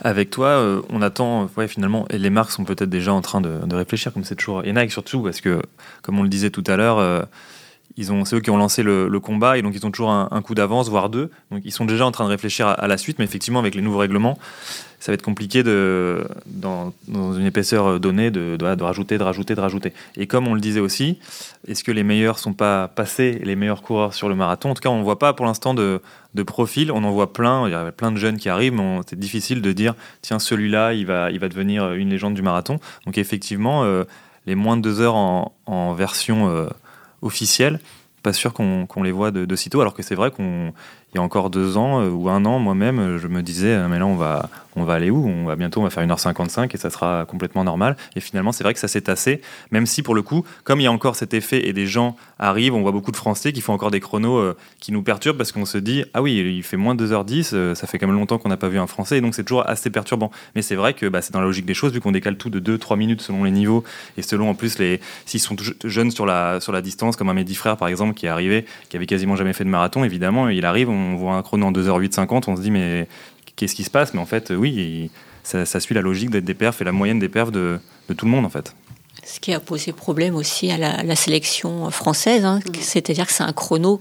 avec 0.02 0.30
toi. 0.30 0.82
On 0.90 1.00
attend, 1.00 1.48
ouais, 1.56 1.68
finalement, 1.68 2.06
et 2.10 2.18
les 2.18 2.30
marques 2.30 2.50
sont 2.50 2.64
peut-être 2.64 2.90
déjà 2.90 3.12
en 3.12 3.22
train 3.22 3.40
de, 3.40 3.60
de 3.64 3.74
réfléchir, 3.74 4.12
comme 4.12 4.24
c'est 4.24 4.36
toujours. 4.36 4.64
Et 4.64 4.72
Nike 4.72 4.92
surtout, 4.92 5.20
parce 5.22 5.40
que, 5.40 5.62
comme 6.02 6.18
on 6.18 6.22
le 6.22 6.28
disait 6.28 6.50
tout 6.50 6.64
à 6.66 6.76
l'heure, 6.76 7.26
ils 7.96 8.12
ont, 8.12 8.24
c'est 8.24 8.36
eux 8.36 8.40
qui 8.40 8.50
ont 8.50 8.56
lancé 8.56 8.82
le, 8.82 9.08
combat 9.20 9.56
et 9.56 9.62
donc 9.62 9.74
ils 9.74 9.86
ont 9.86 9.90
toujours 9.90 10.10
un, 10.10 10.42
coup 10.42 10.54
d'avance, 10.54 10.88
voire 10.88 11.08
deux. 11.08 11.30
Donc 11.50 11.62
ils 11.64 11.72
sont 11.72 11.84
déjà 11.84 12.04
en 12.04 12.10
train 12.10 12.24
de 12.24 12.30
réfléchir 12.30 12.66
à, 12.66 12.88
la 12.88 12.98
suite, 12.98 13.18
mais 13.18 13.24
effectivement 13.24 13.60
avec 13.60 13.74
les 13.74 13.82
nouveaux 13.82 13.98
règlements, 13.98 14.38
ça 14.98 15.12
va 15.12 15.14
être 15.14 15.22
compliqué 15.22 15.62
de, 15.62 16.26
dans, 16.46 16.92
une 17.08 17.46
épaisseur 17.46 18.00
donnée 18.00 18.30
de, 18.30 18.56
de, 18.56 18.82
rajouter, 18.82 19.18
de 19.18 19.22
rajouter, 19.22 19.54
de 19.54 19.60
rajouter. 19.60 19.92
Et 20.16 20.26
comme 20.26 20.48
on 20.48 20.54
le 20.54 20.60
disait 20.60 20.80
aussi, 20.80 21.18
est-ce 21.68 21.84
que 21.84 21.92
les 21.92 22.02
meilleurs 22.02 22.38
sont 22.38 22.54
pas 22.54 22.88
passés, 22.88 23.40
les 23.44 23.54
meilleurs 23.54 23.82
coureurs 23.82 24.14
sur 24.14 24.28
le 24.28 24.34
marathon? 24.34 24.70
En 24.70 24.74
tout 24.74 24.80
cas, 24.80 24.88
on 24.88 24.98
ne 24.98 25.04
voit 25.04 25.18
pas 25.18 25.32
pour 25.32 25.46
l'instant 25.46 25.74
de, 25.74 26.00
de 26.34 26.42
profil. 26.42 26.90
On 26.90 27.04
en 27.04 27.10
voit 27.10 27.32
plein. 27.32 27.68
Il 27.68 27.72
y 27.72 27.74
a 27.74 27.92
plein 27.92 28.12
de 28.12 28.16
jeunes 28.16 28.38
qui 28.38 28.48
arrivent, 28.48 28.74
mais 28.74 29.00
c'est 29.06 29.18
difficile 29.18 29.62
de 29.62 29.72
dire 29.72 29.94
tiens 30.22 30.38
celui-là, 30.38 30.94
il 30.94 31.06
va, 31.06 31.30
il 31.30 31.38
va 31.38 31.48
devenir 31.48 31.92
une 31.92 32.10
légende 32.10 32.34
du 32.34 32.42
marathon. 32.42 32.80
Donc 33.06 33.18
effectivement, 33.18 33.84
euh, 33.84 34.04
les 34.46 34.54
moins 34.54 34.76
de 34.76 34.82
deux 34.82 35.00
heures 35.00 35.16
en, 35.16 35.54
en 35.66 35.94
version 35.94 36.48
euh, 36.48 36.66
officiels, 37.24 37.80
pas 38.22 38.32
sûr 38.32 38.52
qu'on 38.52 39.02
les 39.02 39.12
voit 39.12 39.30
de, 39.30 39.44
de, 39.44 39.56
sitôt, 39.56 39.80
alors 39.80 39.94
que 39.94 40.02
c'est 40.02 40.14
vrai 40.14 40.30
qu'on 40.30 40.72
il 41.14 41.18
y 41.18 41.20
a 41.20 41.22
encore 41.22 41.48
deux 41.48 41.76
ans 41.76 42.00
euh, 42.00 42.10
ou 42.10 42.28
un 42.28 42.44
an, 42.44 42.58
moi-même, 42.58 43.18
je 43.18 43.28
me 43.28 43.40
disais, 43.40 43.72
euh, 43.72 43.86
mais 43.88 44.00
là, 44.00 44.06
on 44.06 44.16
va, 44.16 44.48
on 44.74 44.82
va 44.82 44.94
aller 44.94 45.10
où? 45.10 45.24
On 45.28 45.44
va 45.44 45.54
bientôt, 45.54 45.80
on 45.80 45.84
va 45.84 45.90
faire 45.90 46.04
1h55 46.04 46.74
et 46.74 46.76
ça 46.76 46.90
sera 46.90 47.24
complètement 47.24 47.62
normal. 47.62 47.96
Et 48.16 48.20
finalement, 48.20 48.50
c'est 48.50 48.64
vrai 48.64 48.74
que 48.74 48.80
ça 48.80 48.88
s'est 48.88 49.02
tassé, 49.02 49.40
même 49.70 49.86
si 49.86 50.02
pour 50.02 50.16
le 50.16 50.22
coup, 50.22 50.44
comme 50.64 50.80
il 50.80 50.84
y 50.84 50.86
a 50.88 50.92
encore 50.92 51.14
cet 51.14 51.32
effet 51.32 51.68
et 51.68 51.72
des 51.72 51.86
gens 51.86 52.16
arrivent, 52.40 52.74
on 52.74 52.82
voit 52.82 52.90
beaucoup 52.90 53.12
de 53.12 53.16
Français 53.16 53.52
qui 53.52 53.60
font 53.60 53.72
encore 53.72 53.92
des 53.92 54.00
chronos 54.00 54.38
euh, 54.38 54.56
qui 54.80 54.90
nous 54.90 55.04
perturbent 55.04 55.38
parce 55.38 55.52
qu'on 55.52 55.66
se 55.66 55.78
dit, 55.78 56.04
ah 56.14 56.20
oui, 56.22 56.34
il 56.34 56.64
fait 56.64 56.76
moins 56.76 56.96
de 56.96 57.06
2h10, 57.06 57.74
ça 57.74 57.86
fait 57.86 57.98
quand 57.98 58.08
même 58.08 58.16
longtemps 58.16 58.38
qu'on 58.38 58.48
n'a 58.48 58.56
pas 58.56 58.68
vu 58.68 58.80
un 58.80 58.88
Français, 58.88 59.18
et 59.18 59.20
donc 59.20 59.36
c'est 59.36 59.44
toujours 59.44 59.68
assez 59.68 59.90
perturbant. 59.90 60.32
Mais 60.56 60.62
c'est 60.62 60.74
vrai 60.74 60.94
que 60.94 61.06
bah, 61.06 61.22
c'est 61.22 61.32
dans 61.32 61.40
la 61.40 61.46
logique 61.46 61.66
des 61.66 61.74
choses, 61.74 61.92
vu 61.92 62.00
qu'on 62.00 62.12
décale 62.12 62.36
tout 62.36 62.50
de 62.50 62.76
2-3 62.76 62.98
minutes 62.98 63.20
selon 63.20 63.44
les 63.44 63.52
niveaux 63.52 63.84
et 64.16 64.22
selon 64.22 64.50
en 64.50 64.54
plus 64.54 64.80
les 64.80 65.00
s'ils 65.26 65.38
sont 65.38 65.54
jeunes 65.84 66.10
sur 66.10 66.26
la, 66.26 66.58
sur 66.60 66.72
la 66.72 66.82
distance, 66.82 67.14
comme 67.14 67.28
un 67.28 67.34
Mehdi 67.34 67.54
Frère 67.54 67.76
par 67.76 67.86
exemple, 67.86 68.14
qui 68.14 68.26
est 68.26 68.30
arrivé, 68.30 68.64
qui 68.88 68.96
avait 68.96 69.06
quasiment 69.06 69.36
jamais 69.36 69.52
fait 69.52 69.64
de 69.64 69.68
marathon, 69.68 70.02
évidemment, 70.02 70.48
il 70.48 70.66
arrive, 70.66 70.90
on 70.90 71.03
voit 71.16 71.34
un 71.34 71.42
chrono 71.42 71.66
en 71.66 71.72
2h8-50, 71.72 72.44
on 72.48 72.56
se 72.56 72.62
dit 72.62 72.70
mais 72.70 73.08
qu'est-ce 73.56 73.74
qui 73.74 73.84
se 73.84 73.90
passe? 73.90 74.14
Mais 74.14 74.20
en 74.20 74.26
fait, 74.26 74.50
oui, 74.50 75.10
ça, 75.42 75.80
suit 75.80 75.94
la 75.94 76.00
logique 76.00 76.30
d'être 76.30 76.44
des 76.44 76.54
perfs 76.54 76.80
et 76.80 76.84
la 76.84 76.92
moyenne 76.92 77.18
des 77.18 77.28
perfs 77.28 77.52
de, 77.52 77.78
de 78.08 78.14
tout 78.14 78.24
le 78.24 78.30
monde 78.30 78.44
en 78.44 78.50
fait. 78.50 78.74
Ce 79.26 79.40
qui 79.40 79.52
a 79.52 79.60
posé 79.60 79.92
problème 79.92 80.34
aussi 80.34 80.70
à 80.70 80.76
la, 80.76 81.16
sélection 81.16 81.90
française, 81.90 82.44
hein. 82.44 82.60
mmh. 82.66 82.72
c'est-à-dire 82.80 83.26
que 83.26 83.32
c'est 83.32 83.42
un 83.42 83.52
chrono 83.52 84.00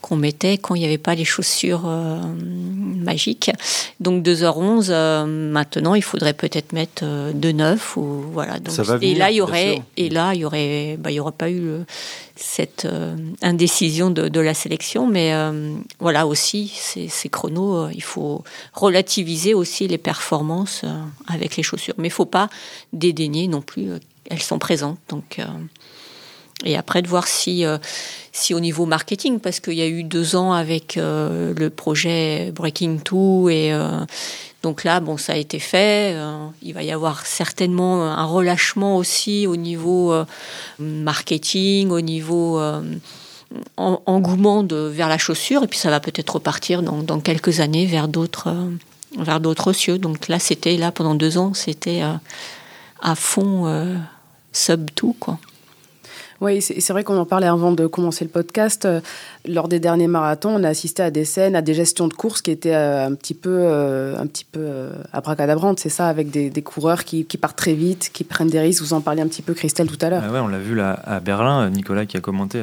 qu'on 0.00 0.16
mettait 0.16 0.58
quand 0.58 0.74
il 0.74 0.80
n'y 0.80 0.84
avait 0.84 0.98
pas 0.98 1.14
les 1.14 1.24
chaussures 1.24 1.84
euh, 1.86 2.20
magiques. 3.08 3.50
Donc 4.00 4.24
2h11, 4.24 4.88
euh, 4.90 5.26
maintenant 5.26 5.94
il 5.94 6.02
faudrait 6.02 6.34
peut-être 6.34 6.72
mettre 6.72 7.02
euh, 7.04 7.32
2h09 7.32 7.78
ou 7.96 8.22
voilà. 8.32 8.58
Donc, 8.60 8.74
et 9.02 9.14
là 9.14 9.30
il 9.30 9.36
y 9.36 9.40
aurait 9.40 9.82
et 9.96 10.08
là 10.08 10.34
il 10.34 10.40
y 10.40 10.44
aurait 10.44 10.96
bah, 10.98 11.10
il 11.10 11.14
y 11.14 11.20
aurait 11.20 11.32
pas 11.32 11.50
eu 11.50 11.68
cette 12.36 12.84
euh, 12.84 13.16
indécision 13.42 14.10
de, 14.10 14.28
de, 14.28 14.40
la 14.40 14.54
sélection, 14.54 15.06
mais 15.08 15.32
voilà 15.98 16.26
aussi 16.26 16.72
ces, 16.74 17.08
ces 17.08 17.28
chronos, 17.28 17.88
il 17.88 18.02
faut 18.02 18.44
relativiser 18.74 19.54
aussi 19.54 19.88
les 19.88 19.98
performances 19.98 20.84
avec 21.26 21.56
les 21.56 21.64
chaussures, 21.64 21.94
mais 21.98 22.08
il 22.08 22.12
faut 22.12 22.24
pas 22.24 22.48
dédaigner 22.92 23.48
non 23.48 23.60
plus 23.60 23.90
elles 24.28 24.42
sont 24.42 24.58
présentes. 24.58 24.98
Donc, 25.08 25.38
euh, 25.38 25.44
et 26.64 26.76
après 26.76 27.02
de 27.02 27.08
voir 27.08 27.26
si, 27.26 27.64
euh, 27.64 27.78
si 28.32 28.52
au 28.54 28.60
niveau 28.60 28.84
marketing, 28.84 29.40
parce 29.40 29.60
qu'il 29.60 29.74
y 29.74 29.82
a 29.82 29.86
eu 29.86 30.02
deux 30.02 30.36
ans 30.36 30.52
avec 30.52 30.96
euh, 30.96 31.54
le 31.56 31.70
projet 31.70 32.50
Breaking 32.52 32.98
Two 32.98 33.48
et 33.48 33.72
donc 34.64 34.82
là, 34.82 34.98
bon, 34.98 35.16
ça 35.16 35.34
a 35.34 35.36
été 35.36 35.60
fait. 35.60 36.16
il 36.62 36.74
va 36.74 36.82
y 36.82 36.90
avoir 36.90 37.26
certainement 37.26 38.04
un 38.04 38.24
relâchement 38.24 38.96
aussi 38.96 39.46
au 39.46 39.54
niveau 39.54 40.12
marketing, 40.80 41.90
au 41.90 42.00
niveau 42.00 42.60
engouement 43.76 44.64
de, 44.64 44.76
vers 44.76 45.08
la 45.08 45.16
chaussure, 45.16 45.62
et 45.62 45.68
puis 45.68 45.78
ça 45.78 45.90
va 45.90 46.00
peut-être 46.00 46.34
repartir 46.34 46.82
dans, 46.82 47.04
dans, 47.04 47.20
quelques 47.20 47.60
années 47.60 47.86
vers 47.86 48.08
d'autres 48.08 48.52
vers 49.16 49.38
d'autres 49.38 49.72
cieux. 49.72 49.96
Donc 49.96 50.26
là, 50.26 50.40
c'était 50.40 50.76
là 50.76 50.90
pendant 50.90 51.14
deux 51.14 51.38
ans, 51.38 51.54
c'était 51.54 52.02
à 53.00 53.14
fond 53.14 53.96
sub 54.58 54.90
tout, 54.94 55.16
quoi. 55.18 55.38
Oui, 56.40 56.62
c'est 56.62 56.90
vrai 56.90 57.02
qu'on 57.02 57.18
en 57.18 57.24
parlait 57.24 57.48
avant 57.48 57.72
de 57.72 57.88
commencer 57.88 58.24
le 58.24 58.30
podcast. 58.30 58.84
Euh, 58.84 59.00
lors 59.44 59.66
des 59.66 59.80
derniers 59.80 60.06
marathons, 60.06 60.50
on 60.50 60.62
a 60.62 60.68
assisté 60.68 61.02
à 61.02 61.10
des 61.10 61.24
scènes, 61.24 61.56
à 61.56 61.62
des 61.62 61.74
gestions 61.74 62.06
de 62.06 62.14
course 62.14 62.42
qui 62.42 62.52
étaient 62.52 62.76
euh, 62.76 63.08
un 63.08 63.14
petit 63.14 63.34
peu, 63.34 63.50
euh, 63.50 64.16
un 64.16 64.26
petit 64.26 64.44
peu 64.44 64.90
abracadabrantes, 65.12 65.80
c'est 65.80 65.88
ça, 65.88 66.06
avec 66.08 66.30
des, 66.30 66.62
coureurs 66.62 67.02
qui, 67.02 67.24
partent 67.24 67.58
très 67.58 67.74
vite, 67.74 68.10
qui 68.12 68.22
prennent 68.22 68.50
des 68.50 68.60
risques. 68.60 68.82
Vous 68.82 68.92
en 68.92 69.00
parliez 69.00 69.22
un 69.22 69.26
petit 69.26 69.42
peu, 69.42 69.52
Christelle, 69.52 69.88
tout 69.88 69.98
à 70.00 70.10
l'heure. 70.10 70.22
Ah 70.24 70.30
ouais, 70.30 70.38
on 70.38 70.46
l'a 70.46 70.60
vu 70.60 70.76
là 70.76 71.00
à 71.04 71.18
Berlin. 71.18 71.70
Nicolas 71.70 72.06
qui 72.06 72.16
a 72.16 72.20
commenté 72.20 72.62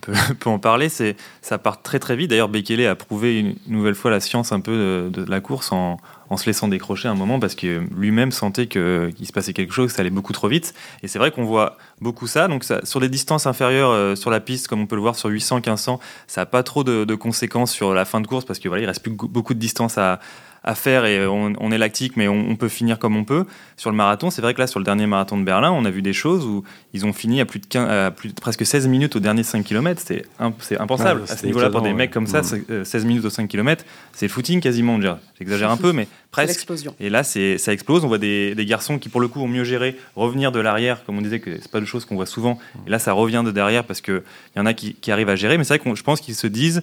peut, 0.00 0.14
peut 0.40 0.48
en 0.48 0.58
parler. 0.58 0.88
C'est 0.88 1.16
ça 1.42 1.58
part 1.58 1.82
très 1.82 1.98
très 1.98 2.16
vite. 2.16 2.30
D'ailleurs, 2.30 2.48
Bekele 2.48 2.86
a 2.86 2.94
prouvé 2.94 3.38
une 3.38 3.54
nouvelle 3.66 3.94
fois 3.94 4.10
la 4.10 4.20
science 4.20 4.50
un 4.52 4.60
peu 4.60 5.10
de, 5.12 5.24
de 5.24 5.30
la 5.30 5.40
course 5.42 5.72
en, 5.72 5.98
en 6.30 6.36
se 6.36 6.46
laissant 6.46 6.68
décrocher 6.68 7.08
un 7.08 7.14
moment 7.14 7.38
parce 7.38 7.54
que 7.54 7.82
lui-même 7.94 8.32
sentait 8.32 8.66
qu'il 8.66 9.26
se 9.26 9.32
passait 9.32 9.52
quelque 9.52 9.72
chose, 9.72 9.88
que 9.88 9.96
ça 9.96 10.00
allait 10.00 10.10
beaucoup 10.10 10.32
trop 10.32 10.48
vite. 10.48 10.74
Et 11.02 11.08
c'est 11.08 11.18
vrai 11.18 11.30
qu'on 11.30 11.44
voit 11.44 11.76
beaucoup 12.00 12.26
ça. 12.26 12.48
Donc 12.48 12.64
sur 12.84 13.00
les 13.00 13.08
distances 13.08 13.46
inférieures 13.46 13.90
euh, 13.90 14.14
sur 14.14 14.30
la 14.30 14.40
piste, 14.40 14.68
comme 14.68 14.80
on 14.80 14.86
peut 14.86 14.96
le 14.96 15.02
voir 15.02 15.16
sur 15.16 15.28
800, 15.28 15.56
1500, 15.56 16.00
ça 16.26 16.42
n'a 16.42 16.46
pas 16.46 16.62
trop 16.62 16.84
de, 16.84 17.14
conséquences 17.14 17.72
sur 17.72 17.94
la 17.94 18.04
fin 18.04 18.20
de 18.20 18.26
course 18.26 18.44
parce 18.44 18.58
que 18.58 18.68
voilà, 18.68 18.82
il 18.82 18.86
reste 18.86 19.02
plus 19.02 19.12
beaucoup 19.12 19.54
de 19.54 19.58
distance 19.58 19.98
à, 19.98 20.20
à 20.64 20.74
faire 20.74 21.04
et 21.04 21.26
on, 21.26 21.70
est 21.70 21.78
lactique, 21.78 22.16
mais 22.16 22.26
on, 22.26 22.56
peut 22.56 22.70
finir 22.70 22.98
comme 22.98 23.16
on 23.16 23.24
peut. 23.24 23.44
Sur 23.76 23.90
le 23.90 23.96
marathon, 23.96 24.30
c'est 24.30 24.40
vrai 24.40 24.54
que 24.54 24.60
là, 24.60 24.66
sur 24.66 24.80
le 24.80 24.84
dernier 24.84 25.06
marathon 25.06 25.36
de 25.36 25.44
Berlin, 25.44 25.70
on 25.70 25.84
a 25.84 25.90
vu 25.90 26.00
des 26.00 26.14
choses 26.14 26.46
où 26.46 26.64
ils 26.94 27.04
ont 27.04 27.12
fini 27.12 27.42
à 27.42 27.44
plus 27.44 27.60
de, 27.60 27.66
15, 27.66 28.14
plus 28.14 28.32
presque 28.32 28.64
16 28.64 28.88
minutes 28.88 29.14
au 29.14 29.20
dernier 29.20 29.42
5 29.42 29.62
km. 29.62 30.00
C'est 30.02 30.80
impensable. 30.80 31.24
à 31.28 31.36
ce 31.36 31.44
niveau-là, 31.44 31.68
pour 31.68 31.82
des 31.82 31.92
mecs 31.92 32.10
comme 32.10 32.26
ça, 32.26 32.42
16 32.42 32.64
mmh. 32.66 33.06
minutes 33.06 33.24
au 33.26 33.30
5 33.30 33.46
km, 33.46 33.84
c'est 34.14 34.28
footing 34.28 34.60
quasiment. 34.60 34.98
J'exagère 35.38 35.70
un 35.70 35.76
peu, 35.76 35.92
mais 35.92 36.08
presque. 36.30 36.66
Et 36.98 37.10
là, 37.10 37.24
ça 37.24 37.72
explose. 37.72 38.02
On 38.04 38.08
voit 38.08 38.18
des, 38.18 38.54
garçons 38.66 38.98
qui, 38.98 39.10
pour 39.10 39.20
le 39.20 39.28
coup, 39.28 39.40
ont 39.40 39.48
mieux 39.48 39.64
géré, 39.64 39.98
revenir 40.16 40.50
de 40.50 40.60
l'arrière, 40.60 41.04
comme 41.04 41.18
on 41.18 41.22
disait, 41.22 41.40
que 41.40 41.58
c'est 41.60 41.70
pas 41.70 41.80
des 41.80 41.86
choses 41.86 42.06
qu'on 42.06 42.16
voit 42.16 42.24
souvent. 42.24 42.58
Et 42.86 42.90
là, 42.90 42.98
ça 42.98 43.12
revient 43.12 43.42
de 43.44 43.50
derrière 43.50 43.84
parce 43.84 44.00
qu'il 44.00 44.22
y 44.56 44.60
en 44.60 44.64
a 44.64 44.72
qui, 44.72 44.94
qui 44.94 45.12
arrivent 45.12 45.28
à 45.28 45.36
gérer. 45.36 45.58
Mais 45.58 45.64
c'est 45.64 45.76
vrai 45.76 45.90
que 45.90 45.94
je 45.94 46.02
pense 46.02 46.22
qu'ils 46.22 46.34
se 46.34 46.46
disent, 46.46 46.80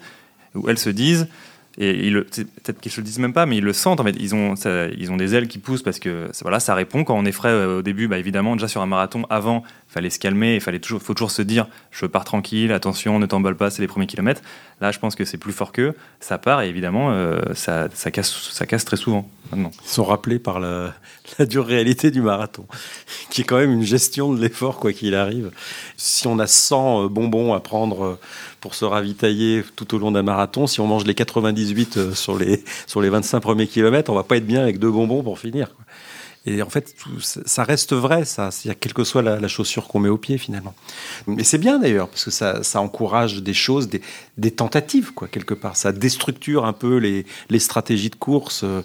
ou 0.54 0.70
elles 0.70 0.78
se 0.78 0.91
disent, 0.91 1.28
et 1.77 2.12
peut-être 2.12 2.81
qu'ils 2.81 2.91
ne 2.91 2.97
le 2.97 3.03
disent 3.03 3.19
même 3.19 3.34
pas, 3.34 3.45
mais 3.45 3.57
ils 3.57 3.63
le 3.63 3.73
sentent. 3.73 3.99
En 3.99 4.03
fait, 4.03 4.15
ils 4.19 4.36
ont, 4.36 4.55
ils 4.97 5.12
ont 5.12 5.17
des 5.17 5.36
ailes 5.36 5.47
qui 5.47 5.57
poussent 5.57 5.84
parce 5.84 5.99
que 5.99 6.29
voilà, 6.41 6.60
ça 6.60 6.75
répond 6.75 7.03
quand 7.03 7.17
on 7.17 7.25
est 7.25 7.31
frais 7.31 7.49
euh, 7.49 7.79
au 7.79 7.81
début. 7.81 8.07
Bah, 8.07 8.17
évidemment, 8.17 8.55
déjà 8.55 8.67
sur 8.67 8.81
un 8.81 8.88
marathon, 8.88 9.25
avant, 9.29 9.63
fallait 9.91 10.10
se 10.10 10.19
calmer, 10.19 10.56
il 10.56 10.62
fallait 10.62 10.80
toujours, 10.80 11.01
faut 11.01 11.13
toujours 11.13 11.32
se 11.32 11.41
dire, 11.41 11.67
je 11.91 12.06
pars 12.06 12.23
tranquille, 12.23 12.71
attention, 12.71 13.19
ne 13.19 13.25
t'emballe 13.25 13.58
pas, 13.58 13.69
c'est 13.69 13.82
les 13.82 13.88
premiers 13.88 14.08
kilomètres. 14.08 14.41
Là, 14.80 14.91
je 14.91 14.99
pense 14.99 15.15
que 15.15 15.25
c'est 15.25 15.38
plus 15.38 15.51
fort 15.51 15.73
qu'eux, 15.73 15.93
ça 16.21 16.38
part 16.38 16.62
et 16.62 16.69
évidemment, 16.69 17.12
euh, 17.12 17.41
ça, 17.54 17.89
ça, 17.93 18.10
casse, 18.10 18.32
ça 18.51 18.65
casse 18.65 18.86
très 18.86 18.97
souvent. 18.97 19.30
Maintenant. 19.51 19.71
Ils 19.84 19.89
sont 19.89 20.06
rappelés 20.06 20.39
par 20.39 20.62
la, 20.62 20.93
dure 21.45 21.65
réalité 21.65 22.10
du 22.10 22.21
marathon, 22.21 22.65
qui 23.30 23.41
est 23.41 23.43
quand 23.43 23.58
même 23.58 23.73
une 23.73 23.84
gestion 23.84 24.34
de 24.34 24.39
l'effort 24.39 24.80
quoi 24.80 24.93
qu'il 24.93 25.13
arrive. 25.13 25.51
Si 25.97 26.25
on 26.25 26.39
a 26.39 26.47
100 26.47 27.04
euh, 27.04 27.10
bonbons 27.10 27.54
à 27.54 27.60
prendre 27.60 28.17
pour 28.62 28.75
se 28.75 28.86
ravitailler 28.86 29.63
tout 29.75 29.93
au 29.95 29.97
long 29.97 30.12
d'un 30.12 30.21
marathon. 30.21 30.67
Si 30.67 30.80
on 30.80 30.88
mange 30.88 31.04
les 31.04 31.15
98 31.15 31.97
euh, 31.97 32.13
sur 32.13 32.38
les, 32.38 32.63
sur 32.86 33.01
les 33.01 33.10
25 33.10 33.39
premiers 33.41 33.67
kilomètres, 33.67 34.10
on 34.10 34.15
va 34.15 34.23
pas 34.23 34.38
être 34.38 34.45
bien 34.45 34.62
avec 34.62 34.80
deux 34.80 34.91
bonbons 34.91 35.23
pour 35.23 35.39
finir. 35.39 35.75
Et 36.47 36.63
en 36.63 36.69
fait, 36.69 36.95
ça 37.45 37.63
reste 37.63 37.93
vrai, 37.93 38.25
ça, 38.25 38.49
quelle 38.80 38.93
que 38.93 39.04
soit 39.04 39.21
la, 39.21 39.47
chaussure 39.47 39.88
qu'on 39.88 39.99
met 39.99 40.10
au 40.10 40.17
pied 40.17 40.39
finalement. 40.39 40.73
Mais 41.27 41.43
c'est 41.43 41.60
bien 41.60 41.77
d'ailleurs, 41.77 42.08
parce 42.08 42.25
que 42.25 42.32
ça, 42.32 42.82
encourage 42.82 43.43
des 43.43 43.54
choses, 43.54 43.89
des, 44.38 44.51
tentatives, 44.51 45.13
quoi, 45.13 45.27
quelque 45.27 45.54
part. 45.54 45.75
Ça 45.77 45.91
déstructure 45.91 46.65
un 46.65 46.73
peu 46.73 46.97
les, 46.97 47.25
les 47.49 47.60
stratégies 47.60 48.10
de 48.10 48.15
course. 48.15 48.62
Euh, 48.63 48.82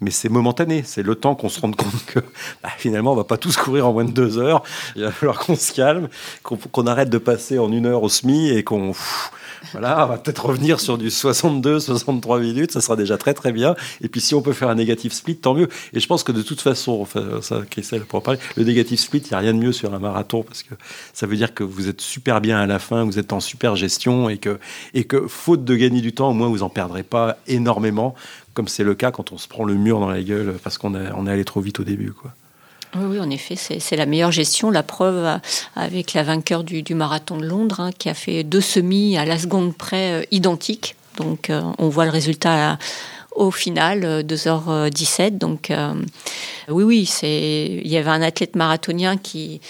mais 0.00 0.10
c'est 0.10 0.28
momentané. 0.28 0.82
C'est 0.84 1.02
le 1.02 1.14
temps 1.14 1.34
qu'on 1.34 1.48
se 1.48 1.60
rende 1.60 1.76
compte 1.76 2.04
que 2.06 2.20
bah, 2.62 2.70
finalement, 2.76 3.12
on 3.12 3.16
va 3.16 3.24
pas 3.24 3.36
tous 3.36 3.56
courir 3.56 3.86
en 3.86 3.92
moins 3.92 4.04
de 4.04 4.12
deux 4.12 4.38
heures. 4.38 4.62
Il 4.96 5.02
va 5.02 5.12
falloir 5.12 5.38
qu'on 5.38 5.56
se 5.56 5.72
calme, 5.72 6.08
qu'on 6.42 6.86
arrête 6.86 7.10
de 7.10 7.18
passer 7.18 7.58
en 7.58 7.70
une 7.72 7.86
heure 7.86 8.02
au 8.02 8.08
SMI 8.08 8.50
et 8.50 8.64
qu'on 8.64 8.94
voilà, 9.72 10.04
on 10.04 10.08
va 10.08 10.18
peut-être 10.18 10.46
revenir 10.46 10.80
sur 10.80 10.98
du 10.98 11.10
62, 11.10 11.80
63 11.80 12.40
minutes, 12.40 12.72
ça 12.72 12.80
sera 12.80 12.96
déjà 12.96 13.16
très 13.16 13.34
très 13.34 13.52
bien. 13.52 13.74
Et 14.00 14.08
puis 14.08 14.20
si 14.20 14.34
on 14.34 14.42
peut 14.42 14.52
faire 14.52 14.68
un 14.68 14.74
négatif 14.74 15.12
split, 15.12 15.36
tant 15.36 15.54
mieux. 15.54 15.68
Et 15.92 16.00
je 16.00 16.06
pense 16.06 16.22
que 16.22 16.32
de 16.32 16.42
toute 16.42 16.60
façon, 16.60 16.98
enfin, 17.00 17.40
ça, 17.42 17.62
Christelle 17.68 18.02
pour 18.02 18.22
parler, 18.22 18.40
le 18.56 18.64
négatif 18.64 19.00
split, 19.00 19.20
il 19.20 19.28
n'y 19.28 19.34
a 19.34 19.38
rien 19.38 19.54
de 19.54 19.58
mieux 19.58 19.72
sur 19.72 19.94
un 19.94 19.98
marathon 19.98 20.42
parce 20.42 20.62
que 20.62 20.74
ça 21.12 21.26
veut 21.26 21.36
dire 21.36 21.54
que 21.54 21.64
vous 21.64 21.88
êtes 21.88 22.00
super 22.00 22.40
bien 22.40 22.58
à 22.58 22.66
la 22.66 22.78
fin, 22.78 23.04
vous 23.04 23.18
êtes 23.18 23.32
en 23.32 23.40
super 23.40 23.76
gestion 23.76 24.28
et 24.28 24.38
que, 24.38 24.58
et 24.94 25.04
que 25.04 25.26
faute 25.28 25.64
de 25.64 25.76
gagner 25.76 26.00
du 26.00 26.12
temps, 26.12 26.30
au 26.30 26.34
moins 26.34 26.48
vous 26.48 26.62
en 26.62 26.70
perdrez 26.70 27.02
pas 27.02 27.38
énormément 27.46 28.14
comme 28.54 28.68
c'est 28.68 28.84
le 28.84 28.94
cas 28.94 29.10
quand 29.10 29.32
on 29.32 29.38
se 29.38 29.48
prend 29.48 29.64
le 29.64 29.74
mur 29.74 30.00
dans 30.00 30.08
la 30.08 30.22
gueule 30.22 30.54
parce 30.62 30.78
qu'on 30.78 30.94
on 30.94 31.26
est 31.26 31.30
allé 31.30 31.44
trop 31.44 31.60
vite 31.60 31.80
au 31.80 31.84
début. 31.84 32.12
Quoi. 32.12 32.32
Oui, 32.96 33.18
en 33.18 33.30
effet, 33.30 33.56
c'est 33.56 33.96
la 33.96 34.06
meilleure 34.06 34.30
gestion. 34.30 34.70
La 34.70 34.82
preuve 34.82 35.24
euh, 35.24 35.36
avec 35.74 36.14
la 36.14 36.22
vainqueur 36.22 36.62
du, 36.62 36.82
marathon 36.94 37.36
de 37.36 37.44
Londres, 37.44 37.80
hein, 37.80 37.90
qui 37.96 38.08
a 38.08 38.14
fait 38.14 38.44
deux 38.44 38.60
semis 38.60 39.18
à 39.18 39.24
la 39.24 39.38
seconde 39.38 39.74
près 39.74 40.12
euh, 40.12 40.24
identiques. 40.30 40.96
Donc, 41.16 41.50
euh, 41.50 41.62
on 41.78 41.88
voit 41.88 42.04
le 42.04 42.10
résultat 42.10 42.78
au 43.34 43.50
final, 43.50 44.22
2h17. 44.22 45.38
Donc, 45.38 45.72
oui, 46.68 46.84
oui, 46.84 47.06
c'est, 47.06 47.80
il 47.84 47.88
y 47.88 47.96
avait 47.96 48.10
un 48.10 48.22
athlète 48.22 48.56
marathonien 48.56 49.16
qui, 49.16 49.60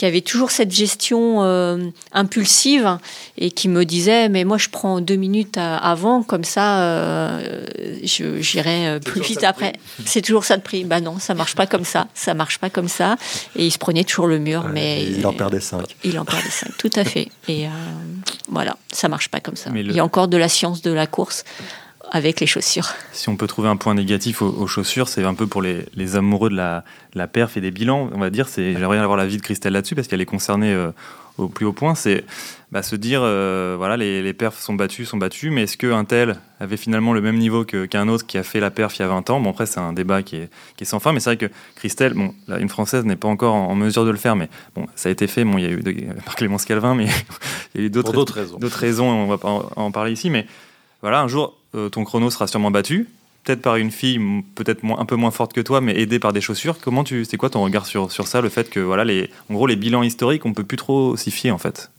qui 0.00 0.06
avait 0.06 0.22
toujours 0.22 0.50
cette 0.50 0.72
gestion 0.72 1.42
euh, 1.42 1.76
impulsive 2.12 2.96
et 3.36 3.50
qui 3.50 3.68
me 3.68 3.84
disait 3.84 4.30
mais 4.30 4.44
moi 4.44 4.56
je 4.56 4.70
prends 4.70 5.02
deux 5.02 5.16
minutes 5.16 5.58
avant 5.58 6.22
comme 6.22 6.42
ça 6.42 6.80
euh, 6.80 7.66
j'irai 8.02 8.88
euh, 8.88 8.98
plus 8.98 9.20
vite 9.20 9.44
après. 9.44 9.74
c'est 10.06 10.22
toujours 10.22 10.44
ça 10.44 10.56
de 10.56 10.62
prix. 10.62 10.84
Bah 10.84 11.02
non 11.02 11.18
ça 11.18 11.34
marche 11.34 11.54
pas 11.54 11.66
comme 11.66 11.84
ça 11.84 12.08
ça 12.14 12.32
marche 12.32 12.58
pas 12.58 12.70
comme 12.70 12.88
ça. 12.88 13.16
Et 13.56 13.66
il 13.66 13.70
se 13.70 13.76
prenait 13.76 14.04
toujours 14.04 14.26
le 14.26 14.38
mur 14.38 14.70
mais 14.72 15.04
il 15.04 15.26
en 15.26 15.34
perdait 15.34 15.60
cinq. 15.60 15.84
il 16.02 16.18
en 16.18 16.24
perdait 16.24 16.48
cinq 16.48 16.70
tout 16.78 16.90
à 16.96 17.04
fait. 17.04 17.28
Et 17.48 17.66
voilà 18.48 18.78
ça 18.90 19.08
marche 19.08 19.28
pas 19.28 19.40
comme 19.40 19.56
ça. 19.56 19.68
Il 19.74 19.92
y 19.92 20.00
a 20.00 20.04
encore 20.04 20.28
de 20.28 20.38
la 20.38 20.48
science 20.48 20.80
de 20.80 20.92
la 20.92 21.06
course 21.06 21.44
avec 22.10 22.40
les 22.40 22.46
chaussures. 22.46 22.88
Si 23.12 23.28
on 23.28 23.36
peut 23.36 23.46
trouver 23.46 23.68
un 23.68 23.76
point 23.76 23.94
négatif 23.94 24.42
aux, 24.42 24.66
chaussures, 24.66 25.08
c'est 25.08 25.24
un 25.24 25.34
peu 25.34 25.46
pour 25.46 25.62
les, 25.62 26.16
amoureux 26.16 26.50
de 26.50 26.56
la, 26.56 26.84
la, 27.14 27.26
perf 27.26 27.56
et 27.56 27.60
des 27.60 27.70
bilans, 27.70 28.10
on 28.12 28.18
va 28.18 28.30
dire. 28.30 28.48
J'aimerais 28.54 28.98
avoir 28.98 29.16
la 29.16 29.26
vie 29.26 29.36
de 29.36 29.42
Christelle 29.42 29.72
là-dessus 29.72 29.94
parce 29.94 30.08
qu'elle 30.08 30.20
est 30.20 30.26
concernée 30.26 30.72
euh, 30.72 30.90
au 31.38 31.48
plus 31.48 31.66
haut 31.66 31.72
point. 31.72 31.94
C'est 31.94 32.24
bah, 32.72 32.82
se 32.82 32.96
dire, 32.96 33.20
euh, 33.22 33.74
voilà, 33.78 33.96
les, 33.96 34.22
les, 34.22 34.32
perfs 34.32 34.60
sont 34.60 34.74
battus, 34.74 35.08
sont 35.08 35.16
battus, 35.16 35.52
mais 35.52 35.62
est-ce 35.62 35.76
qu'un 35.76 36.04
tel 36.04 36.36
avait 36.58 36.76
finalement 36.76 37.12
le 37.12 37.20
même 37.20 37.36
niveau 37.36 37.64
qu'un 37.64 38.08
autre 38.08 38.26
qui 38.26 38.38
a 38.38 38.42
fait 38.42 38.60
la 38.60 38.70
perf 38.70 38.96
il 38.96 39.02
y 39.02 39.04
a 39.04 39.08
20 39.08 39.30
ans? 39.30 39.40
Bon, 39.40 39.50
après, 39.50 39.66
c'est 39.66 39.80
un 39.80 39.92
débat 39.92 40.22
qui 40.22 40.36
est, 40.36 40.50
qui 40.76 40.84
est, 40.84 40.86
sans 40.86 41.00
fin, 41.00 41.12
mais 41.12 41.20
c'est 41.20 41.30
vrai 41.30 41.36
que 41.36 41.52
Christelle, 41.76 42.14
bon, 42.14 42.34
une 42.48 42.68
Française 42.68 43.04
n'est 43.04 43.16
pas 43.16 43.28
encore 43.28 43.54
en, 43.54 43.74
mesure 43.74 44.04
de 44.04 44.10
le 44.10 44.18
faire, 44.18 44.36
mais 44.36 44.48
bon, 44.74 44.86
ça 44.96 45.08
a 45.08 45.12
été 45.12 45.26
fait. 45.26 45.44
Bon, 45.44 45.58
il 45.58 45.64
y 45.64 45.66
a 45.66 45.70
eu 45.70 45.82
de, 45.82 46.12
par 46.24 46.36
Clémence 46.36 46.64
Calvin, 46.64 46.94
mais 46.94 47.06
il 47.74 47.80
y 47.80 47.84
a 47.84 47.86
eu 47.86 47.90
d'autres 47.90 48.34
raisons. 48.34 48.58
raisons, 48.60 49.08
on 49.08 49.26
va 49.26 49.38
pas 49.38 49.48
en, 49.48 49.70
en 49.76 49.90
parler 49.90 50.12
ici, 50.12 50.30
mais 50.30 50.46
voilà, 51.02 51.22
un 51.22 51.28
jour, 51.28 51.59
ton 51.72 52.04
chrono 52.04 52.30
sera 52.30 52.46
sûrement 52.46 52.70
battu, 52.70 53.08
peut-être 53.44 53.62
par 53.62 53.76
une 53.76 53.90
fille 53.90 54.20
peut-être 54.54 54.80
un 54.84 55.04
peu 55.04 55.16
moins 55.16 55.30
forte 55.30 55.52
que 55.52 55.60
toi, 55.60 55.80
mais 55.80 55.98
aidée 55.98 56.18
par 56.18 56.32
des 56.32 56.40
chaussures. 56.40 56.78
Comment 56.80 57.04
tu, 57.04 57.24
c'est 57.24 57.36
quoi 57.36 57.50
ton 57.50 57.62
regard 57.62 57.86
sur, 57.86 58.12
sur 58.12 58.26
ça, 58.26 58.40
le 58.40 58.48
fait 58.48 58.70
que 58.70 58.80
voilà, 58.80 59.04
les, 59.04 59.30
en 59.50 59.54
gros, 59.54 59.66
les 59.66 59.76
bilans 59.76 60.02
historiques, 60.02 60.46
on 60.46 60.52
peut 60.52 60.64
plus 60.64 60.76
trop 60.76 61.16
s'y 61.16 61.30
fier 61.30 61.50
en 61.50 61.58
fait? 61.58 61.90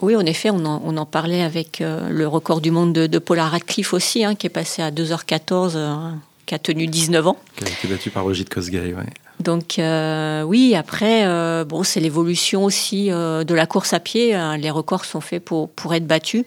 Oui, 0.00 0.16
en 0.16 0.26
effet, 0.26 0.50
on 0.50 0.64
en, 0.66 0.82
on 0.84 0.96
en 0.96 1.06
parlait 1.06 1.42
avec 1.42 1.80
euh, 1.80 2.08
le 2.10 2.26
record 2.26 2.60
du 2.60 2.72
monde 2.72 2.92
de, 2.92 3.06
de 3.06 3.18
Paula 3.18 3.48
Radcliffe 3.48 3.92
aussi, 3.94 4.24
hein, 4.24 4.34
qui 4.34 4.48
est 4.48 4.50
passé 4.50 4.82
à 4.82 4.90
2h14, 4.90 5.72
euh, 5.76 6.10
qui 6.44 6.56
a 6.56 6.58
tenu 6.58 6.88
19 6.88 7.28
ans. 7.28 7.36
Qui 7.56 7.64
a 7.64 7.68
été 7.68 7.86
battu 7.86 8.10
par 8.10 8.24
Brigitte 8.24 8.52
Kosgei, 8.52 8.94
oui. 8.96 9.04
Donc 9.42 9.78
euh, 9.78 10.42
oui, 10.42 10.74
après, 10.74 11.26
euh, 11.26 11.64
bon, 11.64 11.82
c'est 11.82 12.00
l'évolution 12.00 12.64
aussi 12.64 13.10
euh, 13.10 13.44
de 13.44 13.54
la 13.54 13.66
course 13.66 13.92
à 13.92 14.00
pied. 14.00 14.34
Hein. 14.34 14.56
Les 14.56 14.70
records 14.70 15.04
sont 15.04 15.20
faits 15.20 15.44
pour, 15.44 15.68
pour 15.70 15.94
être 15.94 16.06
battus 16.06 16.44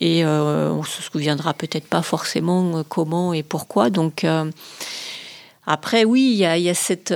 et 0.00 0.24
on 0.26 0.82
se 0.82 1.02
souviendra 1.02 1.54
peut-être 1.54 1.86
pas 1.86 2.02
forcément 2.02 2.82
comment 2.88 3.32
et 3.32 3.42
pourquoi. 3.42 3.90
Donc 3.90 4.26
après, 5.66 6.04
oui, 6.04 6.30
il 6.32 6.36
y 6.36 6.44
a, 6.44 6.58
y 6.58 6.68
a, 6.68 6.74
cette 6.74 7.14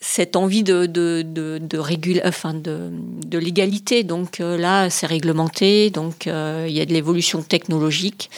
cette 0.00 0.36
envie 0.36 0.62
de 0.62 0.86
de 0.86 1.22
de, 1.22 1.58
de 1.58 2.26
enfin 2.26 2.54
de, 2.54 2.90
de 3.26 3.38
l'égalité. 3.38 4.02
Donc 4.02 4.38
là, 4.38 4.90
c'est 4.90 5.06
réglementé. 5.06 5.90
Donc 5.90 6.26
il 6.26 6.72
y 6.72 6.80
a 6.80 6.86
de 6.86 6.92
l'évolution 6.92 7.42
technologique. 7.42 8.30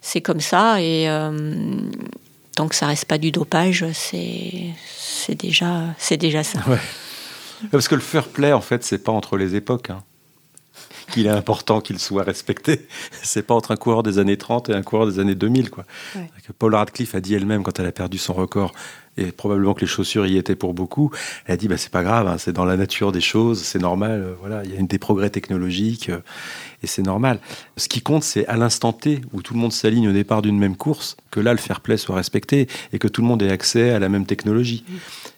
C'est 0.00 0.20
comme 0.20 0.40
ça 0.40 0.82
et 0.82 1.06
tant 2.54 2.68
que 2.68 2.74
ça 2.74 2.86
reste 2.86 3.06
pas 3.06 3.18
du 3.18 3.30
dopage, 3.30 3.84
c'est 3.92 5.34
déjà 5.34 5.94
c'est 5.98 6.16
déjà 6.16 6.44
ça. 6.44 6.60
Parce 7.70 7.88
que 7.88 7.94
le 7.94 8.00
fair 8.00 8.28
play 8.28 8.52
en 8.52 8.60
fait, 8.60 8.84
c'est 8.84 8.98
pas 8.98 9.12
entre 9.12 9.36
les 9.36 9.54
époques. 9.54 9.90
Hein. 9.90 10.02
qu'il 11.12 11.26
est 11.26 11.30
important 11.30 11.80
qu'il 11.80 11.98
soit 11.98 12.22
respecté. 12.22 12.86
C'est 13.22 13.46
pas 13.46 13.54
entre 13.54 13.72
un 13.72 13.76
coureur 13.76 14.02
des 14.02 14.18
années 14.18 14.38
30 14.38 14.70
et 14.70 14.74
un 14.74 14.82
coureur 14.82 15.06
des 15.06 15.18
années 15.18 15.34
2000. 15.34 15.68
Quoi. 15.68 15.84
Paul 16.58 16.74
Radcliffe 16.74 17.14
a 17.14 17.20
dit 17.20 17.34
elle-même 17.34 17.62
quand 17.62 17.78
elle 17.78 17.86
a 17.86 17.92
perdu 17.92 18.16
son 18.16 18.32
record, 18.32 18.72
et 19.16 19.30
probablement 19.30 19.74
que 19.74 19.82
les 19.82 19.86
chaussures 19.86 20.26
y 20.26 20.36
étaient 20.38 20.56
pour 20.56 20.72
beaucoup, 20.74 21.10
elle 21.44 21.54
a 21.54 21.56
dit 21.56 21.68
bah, 21.68 21.76
c'est 21.76 21.92
pas 21.92 22.02
grave, 22.02 22.26
hein, 22.26 22.38
c'est 22.38 22.52
dans 22.52 22.64
la 22.64 22.76
nature 22.76 23.12
des 23.12 23.20
choses, 23.20 23.62
c'est 23.62 23.78
normal, 23.78 24.22
euh, 24.22 24.34
voilà, 24.40 24.64
il 24.64 24.72
y 24.72 24.76
a 24.76 24.80
une 24.80 24.86
des 24.86 24.98
progrès 24.98 25.28
technologiques 25.28 26.08
euh, 26.08 26.20
et 26.82 26.86
c'est 26.86 27.02
normal. 27.02 27.38
Ce 27.76 27.88
qui 27.88 28.02
compte, 28.02 28.22
c'est 28.22 28.46
à 28.46 28.56
l'instant 28.56 28.92
T 28.92 29.20
où 29.32 29.42
tout 29.42 29.54
le 29.54 29.60
monde 29.60 29.72
s'aligne 29.72 30.08
au 30.08 30.12
départ 30.12 30.42
d'une 30.42 30.58
même 30.58 30.76
course, 30.76 31.16
que 31.30 31.40
là 31.40 31.52
le 31.52 31.58
fair 31.58 31.80
play 31.80 31.96
soit 31.96 32.16
respecté 32.16 32.68
et 32.92 32.98
que 32.98 33.08
tout 33.08 33.22
le 33.22 33.28
monde 33.28 33.42
ait 33.42 33.50
accès 33.50 33.90
à 33.90 33.98
la 33.98 34.08
même 34.08 34.26
technologie. 34.26 34.84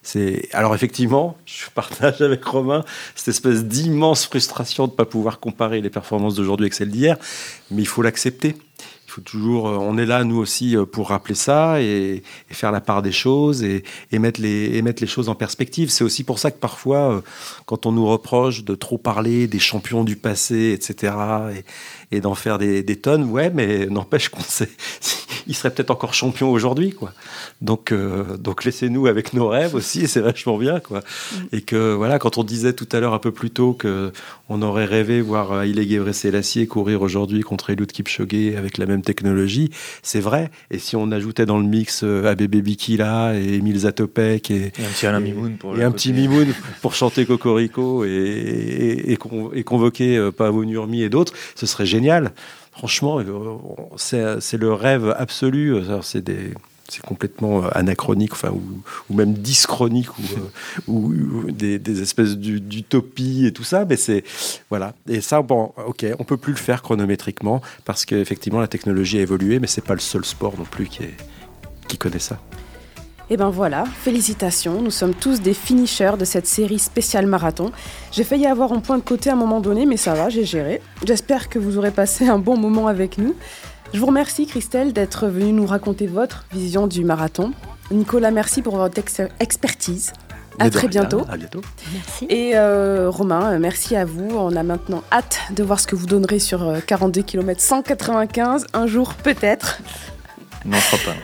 C'est 0.03 0.49
alors 0.53 0.75
effectivement, 0.75 1.37
je 1.47 1.69
partage 1.75 2.21
avec 2.21 2.45
Romain 2.45 2.85
cette 3.15 3.29
espèce 3.29 3.65
d'immense 3.65 4.27
frustration 4.27 4.87
de 4.87 4.93
ne 4.93 4.97
pas 4.97 5.07
pouvoir 5.07 5.41
comparer 5.41 5.81
les 5.81 5.91
performances 5.91 6.35
d'aujourd'hui 6.35 6.65
avec 6.65 6.75
celles 6.75 6.91
d'hier, 6.91 7.17
mais 7.71 7.83
il 7.83 7.89
faut 7.89 8.03
l'accepter 8.03 8.57
toujours, 9.21 9.69
euh, 9.69 9.77
on 9.77 9.99
est 9.99 10.07
là 10.07 10.25
nous 10.25 10.37
aussi 10.37 10.77
euh, 10.77 10.85
pour 10.85 11.09
rappeler 11.09 11.35
ça 11.35 11.81
et, 11.81 12.23
faire 12.51 12.73
la 12.73 12.81
part 12.81 13.03
des 13.03 13.13
choses 13.13 13.63
et, 13.63 13.83
mettre 14.13 14.41
les, 14.41 14.81
mettre 14.83 15.03
les 15.03 15.09
choses 15.09 15.29
en 15.29 15.35
perspective. 15.35 15.91
C'est 15.91 16.05
aussi 16.05 16.25
pour 16.25 16.39
ça 16.39 16.51
que 16.51 16.59
parfois, 16.59 17.13
euh, 17.13 17.21
quand 17.67 17.87
on 17.87 17.93
nous 17.93 18.07
reproche 18.07 18.65
de 18.65 18.75
trop 18.75 18.99
parler 18.99 19.47
des 19.47 19.59
champions 19.59 20.05
du 20.05 20.17
passé, 20.17 20.73
etc., 20.73 21.15
et, 22.11 22.21
d'en 22.21 22.35
faire 22.35 22.59
des, 22.59 22.97
tonnes, 22.97 23.25
ouais, 23.25 23.51
mais 23.51 23.87
n'empêche 23.91 24.29
qu'on 24.29 24.41
sait, 24.41 24.71
il 25.47 25.55
serait 25.55 25.71
peut-être 25.71 25.91
encore 25.91 26.15
champion 26.15 26.51
aujourd'hui, 26.51 26.93
quoi. 26.93 27.13
Donc, 27.61 27.93
donc 28.39 28.65
laissez-nous 28.65 29.07
avec 29.07 29.33
nos 29.33 29.49
rêves 29.49 29.75
aussi, 29.75 30.09
c'est 30.09 30.21
vachement 30.21 30.59
bien, 30.59 30.81
quoi. 30.81 31.01
Mm. 31.01 31.37
Et 31.53 31.61
que 31.61 31.95
voilà, 31.95 32.19
quand 32.19 32.39
on 32.39 32.45
disait 32.45 32.73
tout 32.73 32.89
à 32.93 33.01
l'heure 33.01 33.15
un 33.15 33.19
peu 33.19 33.33
plus 33.33 33.51
tôt 33.51 33.73
que 33.73 34.13
on 34.49 34.63
aurait 34.63 34.85
rêvé 34.85 35.21
voir 35.21 35.63
Haile 35.63 35.89
Gebrselassie 35.89 36.67
courir 36.67 37.03
aujourd'hui 37.03 37.41
contre 37.43 37.71
Eliud 37.71 37.91
Kipchoge 37.91 38.25
avec 38.57 38.79
la 38.79 38.87
même 38.87 39.03
technologie, 39.03 39.71
c'est 40.03 40.21
vrai. 40.21 40.51
Et 40.71 40.79
si 40.79 40.97
on 40.97 41.11
ajoutait 41.11 41.47
dans 41.47 41.59
le 41.59 41.65
mix 41.65 42.03
euh, 42.05 42.27
ABB 42.27 42.57
Bikila 42.57 43.35
et 43.39 43.55
Emile 43.55 43.79
Zatopek 43.79 44.51
et, 44.51 44.73
un 44.79 44.89
petit 44.89 45.07
Alain 45.07 45.21
Mimoun 45.21 45.57
pour, 45.57 45.75
un 45.75 45.91
petit 45.91 46.13
Mimoun 46.13 46.55
pour 46.81 46.95
chanter 46.95 47.27
Cocorico 47.27 48.05
et, 48.05 48.09
et, 48.09 49.13
et, 49.13 49.65
convoquer 49.65 50.17
euh, 50.17 50.31
Pavo 50.31 50.65
Nurmi 50.65 51.03
et 51.03 51.09
d'autres, 51.09 51.33
ce 51.55 51.67
serait 51.67 51.87
génial. 51.87 52.33
Franchement, 52.77 53.21
euh, 53.21 54.37
c'est 54.41 54.57
le 54.57 54.73
rêve 54.73 55.15
absolu. 55.17 55.77
C'est 56.03 56.23
des 56.23 56.53
c'est 56.89 57.03
complètement 57.03 57.65
euh, 57.65 57.69
anachronique, 57.73 58.33
enfin, 58.33 58.51
ou, 58.51 59.15
même 59.15 59.33
dyschronique, 59.35 60.09
ou, 60.87 61.13
euh, 61.13 61.51
des, 61.51 62.03
espèces 62.03 62.37
d'utopie 62.37 63.47
et 63.47 63.53
tout 63.53 63.65
ça. 63.65 63.85
Mais 63.85 63.97
c'est 63.97 64.25
voilà. 64.71 64.95
Et 65.09 65.21
ça, 65.21 65.43
bon, 65.43 65.73
ok, 65.87 66.07
on 66.19 66.25
peut 66.25 66.37
plus 66.37 66.53
le 66.53 66.59
faire 66.59 66.83
chronométriquement 66.83 67.63
parce 67.85 68.05
qu'effectivement 68.05 68.61
la 68.61 68.69
technologie 68.69 69.19
a 69.19 69.23
évolué, 69.23 69.59
mais 69.61 69.67
c'est 69.67 69.85
pas 69.85 69.95
le 69.95 70.01
seul 70.01 70.25
sport 70.25 70.55
non 70.59 70.65
plus 70.65 70.87
qui, 70.87 71.05
qui 71.89 71.97
connaît 71.97 72.19
ça. 72.19 72.39
Et 73.31 73.35
eh 73.35 73.37
ben 73.39 73.49
voilà, 73.49 73.85
félicitations, 73.87 74.83
nous 74.83 74.91
sommes 74.91 75.15
tous 75.15 75.41
des 75.41 75.55
finishers 75.55 76.19
de 76.19 76.27
cette 76.27 76.47
série 76.47 76.79
spéciale 76.79 77.27
marathon. 77.27 77.73
J'ai 78.13 78.23
failli 78.23 78.45
avoir 78.45 78.75
un 78.75 78.81
point 78.81 78.99
de 78.99 79.03
côté 79.03 79.31
à 79.31 79.33
un 79.33 79.37
moment 79.37 79.61
donné, 79.61 79.87
mais 79.87 79.97
ça 79.97 80.13
va, 80.13 80.29
j'ai 80.29 80.45
géré. 80.45 80.83
J'espère 81.07 81.49
que 81.49 81.59
vous 81.59 81.79
aurez 81.79 81.91
passé 81.91 82.29
un 82.29 82.39
bon 82.39 82.59
moment 82.59 82.87
avec 82.87 83.17
nous. 83.17 83.35
Je 83.95 83.99
vous 83.99 84.05
remercie 84.05 84.47
Christelle 84.47 84.93
d'être 84.93 85.27
venue 85.29 85.55
nous 85.55 85.65
raconter 85.65 86.07
votre 86.07 86.45
vision 86.53 86.87
du 86.87 87.03
marathon. 87.03 87.53
Nicolas, 87.91 88.31
merci 88.31 88.61
pour 88.61 88.77
votre 88.77 89.01
expertise. 89.41 90.13
À 90.59 90.69
très 90.69 90.89
bientôt. 90.89 91.23
À 91.27 91.39
bientôt. 91.39 91.63
Merci. 91.95 92.27
Et 92.29 92.53
euh, 92.57 93.09
Romain, 93.09 93.55
euh, 93.55 93.59
merci 93.59 93.97
à 93.97 94.05
vous. 94.05 94.29
On 94.37 94.55
a 94.55 94.63
maintenant 94.63 95.03
hâte 95.11 95.39
de 95.51 95.63
voir 95.63 95.81
ce 95.81 95.87
que 95.87 95.97
vous 95.97 96.07
donnerez 96.07 96.41
sur 96.41 96.75
42 96.87 97.23
km 97.23 97.59
195 97.59 98.67
un 98.75 98.87
jour 98.87 99.15
peut-être. 99.15 99.81
Non, 100.67 100.77
je 100.77 100.97
crois 100.97 101.13
pas. 101.15 101.19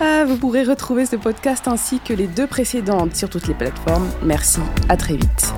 Ah, 0.00 0.24
vous 0.26 0.36
pourrez 0.36 0.64
retrouver 0.64 1.06
ce 1.06 1.16
podcast 1.16 1.68
ainsi 1.68 2.00
que 2.00 2.12
les 2.12 2.26
deux 2.26 2.46
précédentes 2.46 3.14
sur 3.16 3.28
toutes 3.28 3.46
les 3.46 3.54
plateformes. 3.54 4.08
Merci, 4.22 4.60
à 4.88 4.96
très 4.96 5.16
vite. 5.16 5.52